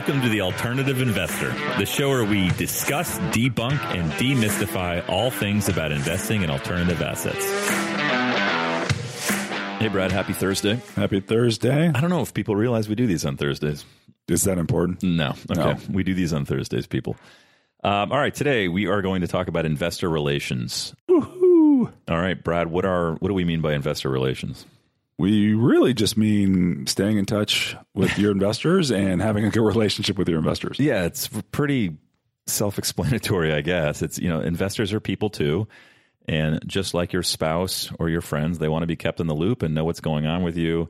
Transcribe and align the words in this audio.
Welcome 0.00 0.22
to 0.22 0.30
The 0.30 0.40
Alternative 0.40 1.02
Investor, 1.02 1.50
the 1.78 1.84
show 1.84 2.08
where 2.08 2.24
we 2.24 2.48
discuss, 2.52 3.18
debunk, 3.18 3.78
and 3.94 4.10
demystify 4.12 5.06
all 5.10 5.30
things 5.30 5.68
about 5.68 5.92
investing 5.92 6.40
in 6.40 6.48
alternative 6.48 7.02
assets. 7.02 7.44
Hey, 9.78 9.88
Brad, 9.88 10.10
happy 10.10 10.32
Thursday. 10.32 10.80
Happy 10.96 11.20
Thursday. 11.20 11.88
I 11.88 12.00
don't 12.00 12.08
know 12.08 12.22
if 12.22 12.32
people 12.32 12.56
realize 12.56 12.88
we 12.88 12.94
do 12.94 13.06
these 13.06 13.26
on 13.26 13.36
Thursdays. 13.36 13.84
Is 14.26 14.44
that 14.44 14.56
important? 14.56 15.02
No. 15.02 15.34
Okay. 15.50 15.60
No. 15.60 15.76
We 15.90 16.02
do 16.02 16.14
these 16.14 16.32
on 16.32 16.46
Thursdays, 16.46 16.86
people. 16.86 17.16
Um, 17.84 18.10
all 18.10 18.18
right. 18.18 18.34
Today 18.34 18.68
we 18.68 18.86
are 18.86 19.02
going 19.02 19.20
to 19.20 19.28
talk 19.28 19.48
about 19.48 19.66
investor 19.66 20.08
relations. 20.08 20.94
Woohoo. 21.10 21.92
All 22.08 22.18
right, 22.18 22.42
Brad. 22.42 22.68
What 22.68 22.86
are 22.86 23.16
what 23.16 23.28
do 23.28 23.34
we 23.34 23.44
mean 23.44 23.60
by 23.60 23.74
investor 23.74 24.08
relations? 24.08 24.64
We 25.20 25.52
really 25.52 25.92
just 25.92 26.16
mean 26.16 26.86
staying 26.86 27.18
in 27.18 27.26
touch 27.26 27.76
with 27.94 28.18
your 28.18 28.32
investors 28.32 28.90
and 28.90 29.20
having 29.20 29.44
a 29.44 29.50
good 29.50 29.60
relationship 29.60 30.16
with 30.16 30.30
your 30.30 30.38
investors. 30.38 30.78
Yeah, 30.78 31.04
it's 31.04 31.28
pretty 31.52 31.98
self-explanatory, 32.46 33.52
I 33.52 33.60
guess. 33.60 34.00
It's 34.00 34.18
you 34.18 34.30
know, 34.30 34.40
investors 34.40 34.94
are 34.94 35.00
people 35.00 35.28
too, 35.28 35.68
and 36.26 36.66
just 36.66 36.94
like 36.94 37.12
your 37.12 37.22
spouse 37.22 37.92
or 37.98 38.08
your 38.08 38.22
friends, 38.22 38.58
they 38.58 38.68
want 38.68 38.82
to 38.82 38.86
be 38.86 38.96
kept 38.96 39.20
in 39.20 39.26
the 39.26 39.34
loop 39.34 39.62
and 39.62 39.74
know 39.74 39.84
what's 39.84 40.00
going 40.00 40.24
on 40.24 40.42
with 40.42 40.56
you. 40.56 40.88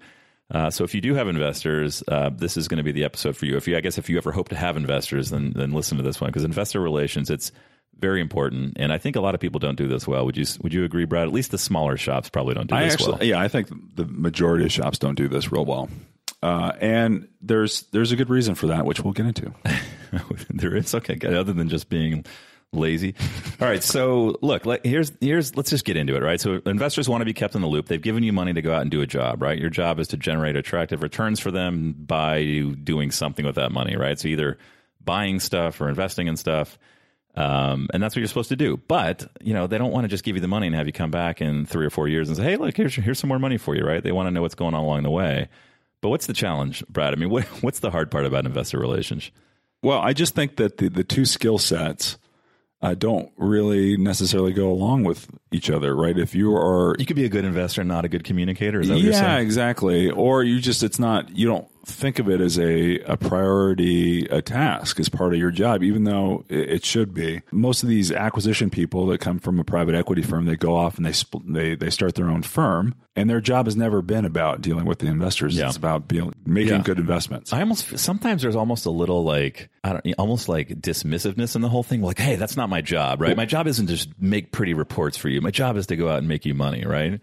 Uh, 0.48 0.70
so 0.70 0.84
if 0.84 0.95
you 0.95 1.01
do 1.01 1.15
have 1.15 1.27
investors, 1.27 2.05
uh, 2.06 2.31
this 2.33 2.56
is 2.56 2.69
going 2.69 2.78
to 2.78 2.84
be 2.84 2.92
the 2.92 3.05
episode 3.05 3.37
for 3.37 3.47
you. 3.47 3.56
If 3.56 3.67
you, 3.67 3.77
I 3.77 3.81
guess, 3.81 3.98
if 3.98 4.09
you 4.09 4.17
ever 4.17 4.31
hope 4.31 4.51
to 4.51 4.56
have 4.56 4.77
investors, 4.77 5.31
then 5.31 5.55
then 5.56 5.73
listen 5.73 5.97
to 5.97 6.05
this 6.05 6.20
one 6.20 6.31
because 6.31 6.45
investor 6.45 6.81
relations, 6.81 7.31
it's 7.31 7.51
very 7.99 8.21
important, 8.21 8.75
and 8.77 8.93
I 8.93 8.99
think 8.99 9.17
a 9.17 9.21
lot 9.21 9.35
of 9.35 9.41
people 9.41 9.59
don't 9.59 9.77
do 9.77 9.87
this 9.87 10.07
well. 10.07 10.25
Would 10.25 10.37
you 10.37 10.47
Would 10.62 10.73
you 10.73 10.85
agree, 10.85 11.05
Brad? 11.05 11.27
At 11.27 11.33
least 11.33 11.51
the 11.51 11.59
smaller 11.59 11.97
shops 11.97 12.29
probably 12.29 12.55
don't 12.55 12.69
do 12.69 12.75
I 12.75 12.85
this 12.85 12.95
actually, 12.95 13.12
well. 13.12 13.25
yeah, 13.25 13.41
I 13.41 13.48
think 13.48 13.69
the 13.97 14.07
majority 14.07 14.65
of 14.65 14.73
shops 14.73 14.98
don't 14.98 15.17
do 15.17 15.29
this 15.29 15.53
real 15.53 15.65
well, 15.65 15.89
uh, 16.43 16.73
and 16.81 17.29
there's 17.41 17.83
there's 17.93 18.12
a 18.12 18.17
good 18.17 18.31
reason 18.31 18.55
for 18.55 18.69
that, 18.69 18.87
which 18.87 19.01
we'll 19.01 19.12
get 19.12 19.27
into. 19.27 19.53
there 20.51 20.77
is 20.77 20.95
okay, 20.95 21.19
other 21.27 21.53
than 21.53 21.69
just 21.69 21.89
being 21.89 22.25
lazy. 22.73 23.14
All 23.61 23.69
right, 23.69 23.83
so 23.83 24.39
look, 24.42 24.64
like, 24.67 24.84
here's 24.84 25.12
here's 25.20 25.57
let's 25.57 25.70
just 25.70 25.84
get 25.84 25.97
into 25.97 26.17
it, 26.17 26.23
right? 26.23 26.41
So 26.41 26.61
investors 26.67 27.09
want 27.09 27.20
to 27.20 27.25
be 27.25 27.33
kept 27.33 27.55
in 27.55 27.61
the 27.61 27.69
loop. 27.69 27.86
They've 27.86 28.01
given 28.01 28.23
you 28.23 28.33
money 28.33 28.53
to 28.53 28.62
go 28.62 28.73
out 28.73 28.83
and 28.83 28.91
do 28.91 29.03
a 29.03 29.07
job, 29.07 29.42
right? 29.42 29.59
Your 29.59 29.70
job 29.70 29.98
is 29.98 30.09
to 30.09 30.17
generate 30.17 30.57
attractive 30.57 31.03
returns 31.03 31.41
for 31.41 31.51
them 31.51 31.95
by 31.98 32.42
doing 32.83 33.11
something 33.11 33.45
with 33.45 33.57
that 33.57 33.73
money, 33.73 33.97
right? 33.97 34.19
So 34.19 34.29
either 34.29 34.59
buying 35.05 35.41
stuff 35.41 35.81
or 35.81 35.89
investing 35.89 36.27
in 36.27 36.36
stuff. 36.36 36.79
Um, 37.36 37.89
and 37.95 38.03
that's 38.03 38.14
what 38.14 38.20
you're 38.20 38.28
supposed 38.28 38.48
to 38.48 38.56
do. 38.56 38.77
But, 38.77 39.31
you 39.41 39.55
know, 39.55 39.67
they 39.67 39.78
don't 39.78 39.92
want 39.92 40.05
to 40.05 40.09
just 40.09 40.25
give 40.25 40.36
you 40.36 40.42
the 40.42 40.48
money 40.48 40.67
and 40.67 40.77
have 40.77 40.86
you 40.86 40.92
come 40.92 41.11
back 41.11 41.41
in 41.41 41.64
three 41.64 41.86
or 41.86 41.91
four 41.91 42.09
years 42.09 42.28
and 42.28 42.36
say, 42.36 42.42
hey, 42.42 42.56
look, 42.56 42.77
here's, 42.77 42.95
here's 42.95 43.19
some 43.19 43.28
more 43.28 43.39
money 43.39 43.56
for 43.56 43.77
you, 43.77 43.84
right? 43.84 44.03
They 44.03 44.12
want 44.12 44.27
to 44.27 44.31
know 44.31 44.42
what's 44.42 44.56
going 44.56 44.75
on 44.75 44.83
along 44.83 45.05
the 45.05 45.11
way. 45.11 45.48
But 46.01 46.08
what's 46.08 46.27
the 46.27 46.33
challenge, 46.33 46.84
Brad? 46.89 47.12
I 47.12 47.17
mean, 47.17 47.31
what, 47.31 47.45
what's 47.62 47.81
the 47.81 47.91
hard 47.91 48.11
part 48.11 48.27
about 48.27 48.47
investor 48.47 48.78
relations? 48.78 49.31
Well, 49.83 50.01
I 50.01 50.12
just 50.12 50.34
think 50.34 50.56
that 50.56 50.78
the, 50.78 50.91
the 50.91 51.05
two 51.05 51.25
skill 51.25 51.58
sets 51.58 52.19
uh, 52.83 52.95
don't 52.95 53.31
really 53.36 53.97
necessarily 53.97 54.53
go 54.53 54.70
along 54.70 55.05
with 55.05 55.28
each 55.53 55.70
other, 55.70 55.95
right? 55.95 56.19
If 56.19 56.34
you 56.34 56.55
are, 56.56 56.97
You 56.98 57.06
could 57.06 57.17
be 57.17 57.25
a 57.27 57.28
good 57.28 57.45
investor 57.45 57.83
and 57.83 57.89
not 57.89 58.05
a 58.05 58.08
good 58.08 58.25
communicator. 58.25 58.81
Is 58.81 58.89
that 58.89 58.95
what 58.95 59.03
you're 59.03 59.12
yeah, 59.12 59.39
exactly. 59.39 60.11
Or 60.11 60.42
you 60.42 60.61
just, 60.61 60.83
it's 60.83 60.98
not, 60.98 61.36
you 61.36 61.47
don't 61.47 61.69
think 61.86 62.19
of 62.19 62.28
it 62.28 62.41
as 62.41 62.59
a, 62.59 62.98
a 63.00 63.17
priority, 63.17 64.27
a 64.27 64.42
task 64.42 65.00
as 65.00 65.09
part 65.09 65.33
of 65.33 65.39
your 65.39 65.50
job, 65.50 65.83
even 65.83 66.05
though 66.05 66.45
it, 66.48 66.70
it 66.70 66.84
should 66.84 67.12
be. 67.14 67.42
Most 67.53 67.83
of 67.83 67.89
these 67.89 68.12
acquisition 68.12 68.70
people 68.70 69.06
that 69.06 69.19
come 69.19 69.39
from 69.39 69.59
a 69.59 69.64
private 69.64 69.95
equity 69.95 70.23
firm, 70.23 70.45
they 70.47 70.56
go 70.56 70.77
off 70.77 70.97
and 70.97 71.06
they, 71.06 71.11
spl- 71.11 71.42
they, 71.53 71.75
they 71.75 71.91
start 71.91 72.14
their 72.14 72.28
own 72.28 72.42
firm 72.42 72.95
and 73.17 73.28
their 73.28 73.41
job 73.41 73.67
has 73.67 73.77
never 73.77 74.03
been 74.03 74.25
about 74.25 74.61
dealing 74.61 74.84
with 74.84 74.98
the 75.01 75.06
investors. 75.06 75.56
Yeah. 75.56 75.69
It's 75.69 75.77
about 75.77 76.06
being, 76.08 76.33
making 76.47 76.73
Yeah. 76.75 76.83
good 76.83 76.98
investments. 76.98 77.53
I 77.53 77.61
almost 77.61 77.98
sometimes 77.98 78.42
there's 78.42 78.56
almost 78.56 78.86
a 78.86 78.91
little 78.91 79.25
like 79.25 79.69
I 79.83 79.92
don't 79.95 80.14
almost 80.19 80.48
like 80.48 80.69
dismissiveness 80.69 81.56
in 81.56 81.62
the 81.62 81.69
whole 81.69 81.83
thing. 81.83 82.03
Like, 82.03 82.19
hey, 82.19 82.36
that's 82.36 82.56
not 82.56 82.69
my 82.69 82.81
job, 82.83 83.20
right? 83.20 83.36
My 83.36 83.47
job 83.47 83.67
isn't 83.67 83.86
to 83.86 83.92
just 83.95 84.11
make 84.20 84.52
pretty 84.52 84.74
reports 84.74 85.17
for 85.17 85.29
you. 85.29 85.41
My 85.41 85.51
job 85.51 85.77
is 85.77 85.86
to 85.89 85.97
go 85.97 86.08
out 86.08 86.18
and 86.18 86.29
make 86.29 86.45
you 86.47 86.55
money, 86.55 86.85
right? 86.85 87.20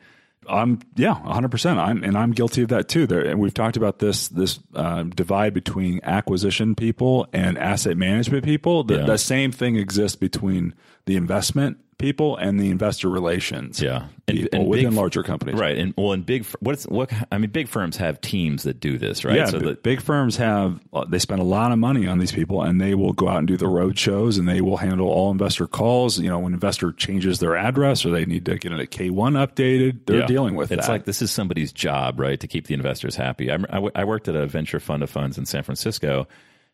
I'm 0.50 0.80
yeah, 0.96 1.14
100. 1.22 1.50
percent 1.50 1.80
I'm 1.80 2.04
and 2.04 2.18
I'm 2.18 2.32
guilty 2.32 2.62
of 2.64 2.70
that 2.70 2.88
too. 2.88 3.08
There, 3.08 3.22
and 3.22 3.40
we've 3.40 3.54
talked 3.54 3.78
about 3.78 4.00
this 4.00 4.28
this 4.30 4.60
uh, 4.76 5.04
divide 5.04 5.54
between 5.54 6.00
acquisition 6.04 6.76
people 6.76 7.28
and 7.34 7.58
asset 7.58 7.98
management 7.98 8.44
people. 8.46 8.84
The, 8.84 8.98
Yeah. 9.00 9.06
the 9.06 9.18
same 9.18 9.52
thing 9.52 9.76
exists 9.76 10.16
between 10.16 10.74
the 11.06 11.16
investment 11.16 11.78
people 12.00 12.38
and 12.38 12.60
the 12.60 12.70
investor 12.70 13.10
relations. 13.10 13.82
Yeah. 13.82 14.08
And- 14.28 14.38
people 14.38 14.60
and 14.60 14.70
within 14.70 14.90
big- 14.90 14.94
larger 14.98 15.24
companies. 15.24 15.60
Right. 15.60 15.78
And 15.78 15.94
well, 15.98 16.12
in 16.14 16.22
big 16.24 16.46
what's 16.60 16.84
what 16.86 17.12
I 17.32 17.38
mean, 17.38 17.50
big 17.50 17.68
firms 17.70 17.98
have 17.98 18.20
teams 18.22 18.64
that 18.64 18.80
do 18.80 18.98
this, 18.98 19.24
right? 19.26 19.38
Yeah, 19.38 19.46
so 19.46 19.60
that 19.60 19.84
big 19.84 20.02
firms 20.02 20.38
have 20.38 20.80
uh, 20.94 21.06
they 21.06 21.18
spend 21.20 21.40
a 21.42 21.46
lot 21.46 21.72
of 21.72 21.80
money 21.80 22.06
on 22.08 22.20
these 22.20 22.32
people, 22.32 22.62
and 22.62 22.80
they 22.80 22.94
will 22.94 23.14
go 23.14 23.28
out 23.30 23.38
and 23.40 23.48
do 23.48 23.58
the 23.58 23.68
road 23.68 23.98
shows, 23.98 24.38
and 24.38 24.48
they 24.48 24.62
will 24.62 24.78
handle 24.78 25.08
all 25.08 25.32
investor 25.32 25.66
calls. 25.66 26.20
You 26.20 26.30
know, 26.30 26.40
when 26.40 26.54
investor 26.54 26.92
changes 26.92 27.40
their 27.40 27.56
address 27.56 28.06
or 28.06 28.10
they 28.12 28.26
need 28.26 28.46
to 28.46 28.58
get 28.58 28.72
a 28.74 28.86
K 28.86 29.10
one 29.10 29.34
updated, 29.34 30.00
they're 30.06 30.20
Yeah. 30.20 30.26
dealing 30.28 30.56
with 30.56 30.72
it. 30.72 30.80
it's 30.80 30.88
that. 30.88 30.94
like 30.94 31.06
this 31.06 31.22
is 31.22 31.32
somebody's 31.32 31.72
job, 31.72 32.20
right, 32.20 32.40
to 32.40 32.48
keep 32.48 32.68
the 32.68 32.74
investors 32.74 33.16
happy. 33.16 33.50
I, 33.50 33.56
I, 33.56 33.58
w- 33.76 33.92
I 33.96 34.04
worked 34.04 34.28
at 34.28 34.36
a 34.36 34.46
venture 34.46 34.80
fund 34.80 35.04
of 35.04 35.10
funds 35.10 35.38
in 35.38 35.46
San 35.46 35.64
Francisco, 35.64 36.28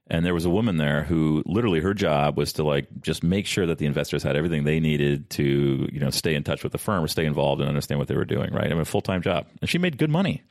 and 0.07 0.25
there 0.25 0.33
was 0.33 0.45
a 0.45 0.49
woman 0.49 0.77
there 0.77 1.03
who 1.03 1.43
literally 1.45 1.79
her 1.79 1.93
job 1.93 2.37
was 2.37 2.53
to 2.53 2.63
like 2.63 2.87
just 3.01 3.23
make 3.23 3.45
sure 3.45 3.65
that 3.65 3.77
the 3.77 3.85
investors 3.85 4.21
had 4.23 4.35
everything 4.35 4.63
they 4.63 4.79
needed 4.79 5.29
to 5.31 5.87
you 5.91 5.99
know 5.99 6.09
stay 6.09 6.35
in 6.35 6.43
touch 6.43 6.63
with 6.63 6.71
the 6.71 6.77
firm 6.77 7.03
or 7.03 7.07
stay 7.07 7.25
involved 7.25 7.61
and 7.61 7.69
understand 7.69 7.99
what 7.99 8.07
they 8.07 8.15
were 8.15 8.25
doing, 8.25 8.53
right? 8.53 8.65
I 8.65 8.69
mean, 8.69 8.81
a 8.81 8.85
full 8.85 9.01
time 9.01 9.21
job, 9.21 9.47
and 9.61 9.69
she 9.69 9.77
made 9.77 9.97
good 9.97 10.09
money. 10.09 10.43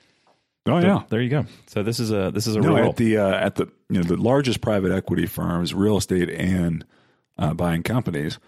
oh 0.67 0.79
yeah, 0.79 1.03
There 1.09 1.21
you 1.21 1.29
go. 1.29 1.45
So 1.67 1.83
this 1.83 2.01
is 2.01 2.11
a 2.11 2.31
this 2.33 2.47
is 2.47 2.57
a 2.57 2.61
No, 2.61 2.75
real 2.75 2.89
at 2.91 2.97
the 2.97 3.19
uh, 3.19 3.35
at 3.35 3.57
the 3.57 3.67
you 3.91 3.99
know 3.99 4.03
the 4.05 4.17
largest 4.17 4.61
private 4.61 4.93
equity 4.93 5.27
firms, 5.27 5.75
real 5.75 5.97
estate 5.97 6.31
and 6.31 6.85
uh, 7.39 7.53
buying 7.55 7.83
companies. 7.83 8.39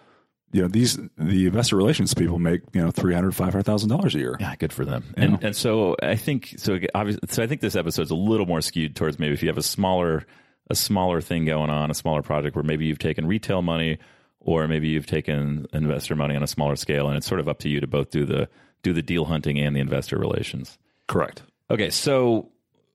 You 0.53 0.63
know 0.63 0.69
these 0.69 0.97
the 1.19 1.47
investor 1.47 1.75
relations 1.77 2.15
people 2.15 2.39
make 2.39 2.61
you 2.73 2.81
know 2.81 2.93
three 2.93 3.13
hundred 3.13 3.35
five 3.35 3.53
hundred 3.53 3.65
thousand 3.65 3.89
dollars 3.89 4.15
a 4.15 4.19
year. 4.19 4.37
Yeah, 4.39 4.55
good 4.57 4.73
for 4.73 4.85
them. 4.85 5.03
And 5.17 5.43
and 5.43 5.57
so 5.57 5.97
I 6.01 6.15
think 6.15 6.55
so. 6.59 6.79
Obviously, 6.95 7.27
so 7.29 7.43
I 7.43 7.49
think 7.49 7.61
this 7.61 7.75
episode's 7.75 8.13
a 8.13 8.15
little 8.15 8.47
more 8.47 8.61
skewed 8.61 8.95
towards 8.95 9.19
maybe 9.19 9.35
if 9.35 9.43
you 9.43 9.49
have 9.49 9.59
a 9.59 9.63
smaller 9.63 10.25
a 10.71 10.75
smaller 10.75 11.21
thing 11.21 11.45
going 11.45 11.71
on, 11.71 11.91
a 11.91 11.95
smaller 11.95 12.23
project 12.23 12.57
where 12.57 12.63
maybe 12.63 12.87
you've 12.87 12.99
taken 12.99 13.27
retail 13.27 13.63
money 13.63 13.99
or 14.41 14.69
maybe 14.69 14.89
you've 14.89 15.07
taken 15.07 15.67
investor 15.73 16.15
money 16.15 16.37
on 16.37 16.43
a 16.43 16.47
smaller 16.47 16.77
scale, 16.77 17.09
and 17.09 17.17
it's 17.17 17.27
sort 17.27 17.41
of 17.41 17.49
up 17.49 17.59
to 17.61 17.69
you 17.69 17.81
to 17.81 17.87
both 17.87 18.11
do 18.11 18.25
the 18.25 18.49
do 18.83 18.93
the 18.93 19.03
deal 19.03 19.25
hunting 19.25 19.59
and 19.59 19.75
the 19.75 19.81
investor 19.81 20.19
relations. 20.19 20.79
Correct. 21.09 21.43
Okay, 21.71 21.91
so 21.91 22.51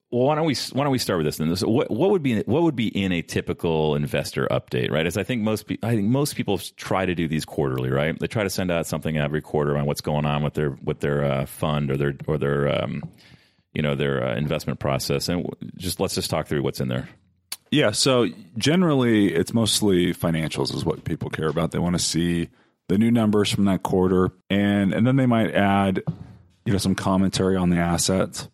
why 0.10 0.36
don't 0.36 0.46
we 0.46 0.56
why 0.74 0.84
don't 0.84 0.92
we 0.92 0.98
start 0.98 1.18
with 1.18 1.26
this 1.26 1.38
then? 1.38 1.50
What 1.50 1.92
what 1.92 2.12
would 2.12 2.24
be 2.24 2.42
what 2.42 2.64
would 2.64 2.76
be 2.76 2.88
in 2.88 3.12
a 3.12 3.22
typical 3.22 3.96
investor 3.96 4.48
update, 4.50 4.92
right? 4.92 5.06
As 5.06 5.18
I 5.18 5.24
think 5.24 5.42
most 5.42 5.66
I 5.84 5.96
think 5.96 6.08
most 6.08 6.36
people 6.36 6.58
try 6.58 7.06
to 7.06 7.14
do 7.14 7.28
these 7.28 7.46
quarterly, 7.46 7.90
right? 7.90 8.18
They 8.18 8.28
try 8.28 8.44
to 8.44 8.50
send 8.50 8.72
out 8.72 8.88
something 8.88 9.18
every 9.18 9.42
quarter 9.42 9.78
on 9.78 9.86
what's 9.86 10.02
going 10.02 10.26
on 10.26 10.44
with 10.44 10.54
their 10.54 10.78
with 10.84 11.00
their 11.00 11.24
uh, 11.24 11.46
fund 11.46 11.92
or 11.92 11.98
their 11.98 12.16
or 12.28 12.38
their 12.38 12.84
um, 12.84 13.04
you 13.74 13.82
know 13.82 13.96
their 13.96 14.24
uh, 14.24 14.36
investment 14.36 14.80
process, 14.80 15.30
and 15.30 15.48
just 15.78 16.00
let's 16.00 16.16
just 16.16 16.30
talk 16.30 16.48
through 16.48 16.64
what's 16.64 16.80
in 16.80 16.88
there. 16.88 17.08
Yeah. 17.72 17.92
So 17.92 18.28
generally, 18.58 19.34
it's 19.34 19.54
mostly 19.54 20.14
financials 20.14 20.74
is 20.74 20.84
what 20.84 21.04
people 21.04 21.30
care 21.30 21.48
about. 21.48 21.72
They 21.72 21.80
want 21.80 21.96
to 21.96 22.04
see 22.04 22.50
the 22.88 22.98
new 22.98 23.12
numbers 23.12 23.52
from 23.52 23.66
that 23.66 23.84
quarter, 23.84 24.32
and 24.50 24.94
and 24.94 25.06
then 25.06 25.16
they 25.16 25.28
might 25.28 25.54
add, 25.54 26.02
you 26.66 26.74
know, 26.74 26.80
some 26.80 26.96
commentary 26.96 27.56
on 27.56 27.70
the 27.70 27.78
assets, 27.78 28.48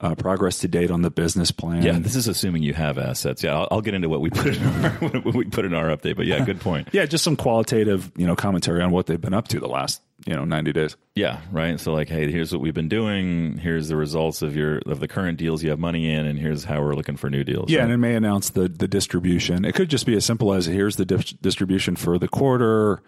uh, 0.00 0.14
progress 0.14 0.58
to 0.60 0.68
date 0.68 0.90
on 0.90 1.02
the 1.02 1.10
business 1.10 1.50
plan. 1.50 1.82
Yeah, 1.82 1.98
this 1.98 2.16
is 2.16 2.26
assuming 2.26 2.62
you 2.62 2.72
have 2.72 2.98
assets. 2.98 3.42
Yeah, 3.42 3.54
I'll, 3.54 3.68
I'll 3.70 3.80
get 3.82 3.94
into 3.94 4.08
what 4.08 4.20
we 4.20 4.30
put 4.30 4.56
in 4.56 4.66
our 4.84 4.90
what 5.20 5.34
we 5.34 5.44
put 5.44 5.64
in 5.64 5.74
our 5.74 5.94
update, 5.94 6.16
but 6.16 6.26
yeah, 6.26 6.44
good 6.44 6.60
point. 6.60 6.88
yeah, 6.92 7.04
just 7.04 7.22
some 7.22 7.36
qualitative, 7.36 8.10
you 8.16 8.26
know, 8.26 8.34
commentary 8.34 8.82
on 8.82 8.90
what 8.90 9.06
they've 9.06 9.20
been 9.20 9.34
up 9.34 9.48
to 9.48 9.60
the 9.60 9.68
last, 9.68 10.00
you 10.24 10.34
know, 10.34 10.44
ninety 10.44 10.72
days. 10.72 10.96
Yeah, 11.14 11.40
right. 11.52 11.78
So 11.78 11.92
like, 11.92 12.08
hey, 12.08 12.30
here's 12.30 12.50
what 12.50 12.62
we've 12.62 12.74
been 12.74 12.88
doing. 12.88 13.58
Here's 13.58 13.88
the 13.88 13.96
results 13.96 14.40
of 14.40 14.56
your 14.56 14.78
of 14.86 15.00
the 15.00 15.08
current 15.08 15.36
deals 15.36 15.62
you 15.62 15.68
have 15.68 15.78
money 15.78 16.10
in, 16.10 16.26
and 16.26 16.38
here's 16.38 16.64
how 16.64 16.80
we're 16.80 16.94
looking 16.94 17.16
for 17.16 17.28
new 17.28 17.44
deals. 17.44 17.70
Yeah, 17.70 17.80
right? 17.80 17.84
and 17.84 17.92
it 17.92 17.98
may 17.98 18.14
announce 18.14 18.50
the 18.50 18.68
the 18.68 18.88
distribution. 18.88 19.66
It 19.66 19.74
could 19.74 19.90
just 19.90 20.06
be 20.06 20.16
as 20.16 20.24
simple 20.24 20.54
as 20.54 20.64
here's 20.64 20.96
the 20.96 21.04
dis- 21.04 21.32
distribution 21.32 21.94
for 21.96 22.18
the 22.18 22.28
quarter, 22.28 23.02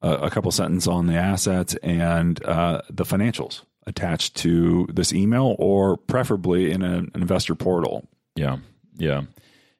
uh, 0.00 0.18
a 0.22 0.30
couple 0.30 0.52
sentences 0.52 0.86
on 0.86 1.08
the 1.08 1.16
assets, 1.16 1.74
and 1.82 2.42
uh, 2.44 2.82
the 2.88 3.04
financials 3.04 3.62
attached 3.86 4.34
to 4.36 4.86
this 4.92 5.12
email, 5.12 5.54
or 5.58 5.96
preferably 5.96 6.70
in 6.72 6.82
a, 6.82 6.98
an 6.98 7.10
investor 7.14 7.54
portal. 7.54 8.08
Yeah, 8.34 8.58
yeah. 8.96 9.22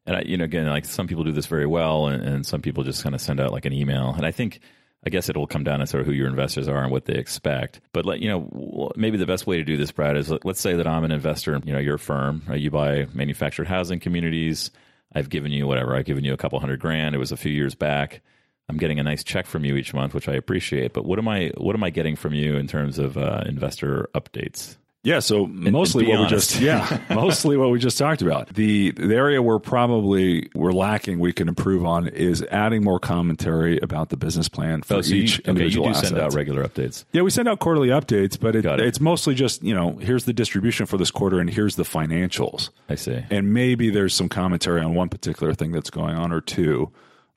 And 0.07 0.17
I, 0.17 0.21
you 0.23 0.37
know, 0.37 0.45
again, 0.45 0.67
like 0.69 0.85
some 0.85 1.09
people 1.09 1.25
do 1.25 1.33
this 1.33 1.47
very 1.47 1.67
well, 1.67 2.07
and, 2.07 2.23
and 2.23 2.47
some 2.47 2.63
people 2.63 2.85
just 2.85 3.03
kind 3.03 3.15
of 3.15 3.21
send 3.21 3.41
out 3.41 3.53
like 3.53 3.65
an 3.65 3.73
email. 3.73 4.15
And 4.17 4.25
I 4.25 4.31
think, 4.31 4.61
I 5.05 5.11
guess 5.11 5.29
it'll 5.29 5.49
come 5.49 5.65
down 5.65 5.81
to 5.81 5.87
sort 5.87 6.03
of 6.03 6.07
who 6.07 6.13
your 6.13 6.29
investors 6.29 6.69
are 6.69 6.83
and 6.83 6.93
what 6.93 7.07
they 7.07 7.15
expect. 7.15 7.81
But 7.93 8.07
like, 8.07 8.21
you 8.21 8.29
know, 8.29 8.93
maybe 8.97 9.19
the 9.19 9.27
best 9.27 9.47
way 9.47 9.57
to 9.57 9.65
do 9.65 9.77
this, 9.77 9.91
Brad, 9.91 10.17
is 10.17 10.31
let- 10.31 10.45
let's 10.45 10.61
say 10.61 10.75
that 10.75 10.87
I'm 10.87 11.03
an 11.05 11.11
investor. 11.11 11.61
You 11.65 11.73
know, 11.73 11.81
your 11.81 11.99
firm, 11.99 12.43
right? 12.47 12.61
you 12.61 12.71
buy 12.71 13.07
manufactured 13.13 13.67
housing 13.67 13.99
communities. 13.99 14.71
I've 15.13 15.29
given 15.29 15.51
you 15.51 15.67
whatever. 15.67 15.97
I've 15.97 16.05
given 16.05 16.25
you 16.25 16.33
a 16.33 16.37
couple 16.37 16.61
hundred 16.61 16.79
grand. 16.81 17.15
It 17.15 17.19
was 17.19 17.33
a 17.33 17.37
few 17.37 17.53
years 17.53 17.75
back. 17.75 18.23
I'm 18.69 18.79
getting 18.79 18.99
a 18.99 19.03
nice 19.03 19.23
check 19.23 19.47
from 19.47 19.65
you 19.65 19.77
each 19.77 19.95
month, 19.95 20.15
which 20.15 20.29
I 20.29 20.35
appreciate. 20.35 20.93
But 20.93 21.05
what 21.05 21.19
am 21.19 21.29
I 21.29 21.53
what 21.57 21.77
am 21.77 21.85
I 21.85 21.91
getting 21.91 22.17
from 22.17 22.35
you 22.35 22.57
in 22.57 22.67
terms 22.67 22.99
of 22.99 23.17
uh, 23.17 23.45
investor 23.47 24.09
updates? 24.15 24.77
Yeah, 25.07 25.21
so 25.21 25.47
mostly 25.47 26.05
be 26.05 26.11
what 26.11 26.23
we 26.23 26.27
just 26.27 26.59
yeah, 26.59 26.99
mostly 27.11 27.57
what 27.57 27.71
we 27.71 27.79
just 27.79 27.97
talked 27.97 28.23
about. 28.23 28.53
The 28.55 28.91
the 28.91 29.15
area 29.15 29.41
where 29.41 29.61
probably 29.61 30.51
we're 30.53 30.73
lacking, 30.73 31.21
we 31.21 31.33
can 31.33 31.47
improve 31.47 31.85
on 31.85 32.09
is 32.09 32.43
adding 32.51 32.83
more 32.83 32.99
commentary 32.99 33.79
about 33.79 34.09
the 34.09 34.17
business 34.17 34.49
plan 34.49 34.83
for 34.83 34.95
Oh, 34.95 35.03
so 35.03 35.15
you, 35.15 35.23
each 35.23 35.39
okay, 35.39 35.39
you 35.39 35.45
do 35.45 35.51
individual 35.51 35.95
send 35.95 36.19
out 36.19 36.35
regular 36.35 36.65
updates. 36.65 37.05
Yeah, 37.13 37.23
we 37.23 37.31
send 37.31 37.47
out 37.47 37.61
quarterly 37.61 37.91
updates, 37.91 38.37
but 38.37 38.57
it, 38.57 38.65
it. 38.65 38.81
it's 38.81 38.99
mostly 38.99 39.37
just 39.37 39.63
you 39.63 39.75
know 39.77 39.93
here's 39.99 40.25
the 40.25 40.33
distribution 40.33 40.87
for 40.87 40.99
this 40.99 41.13
quarter 41.13 41.39
and 41.39 41.49
here's 41.49 41.77
the 41.77 41.85
financials, 41.85 42.71
I 42.89 42.97
see. 42.97 43.23
and 43.31 43.55
maybe 43.55 43.91
there's 43.91 44.13
some 44.13 44.29
commentary 44.29 44.81
on 44.81 44.97
one 44.97 45.09
particular 45.09 45.55
thing 45.55 45.71
that's 45.71 45.91
going 45.91 46.17
on 46.17 46.33
or 46.33 46.41
two 46.41 46.91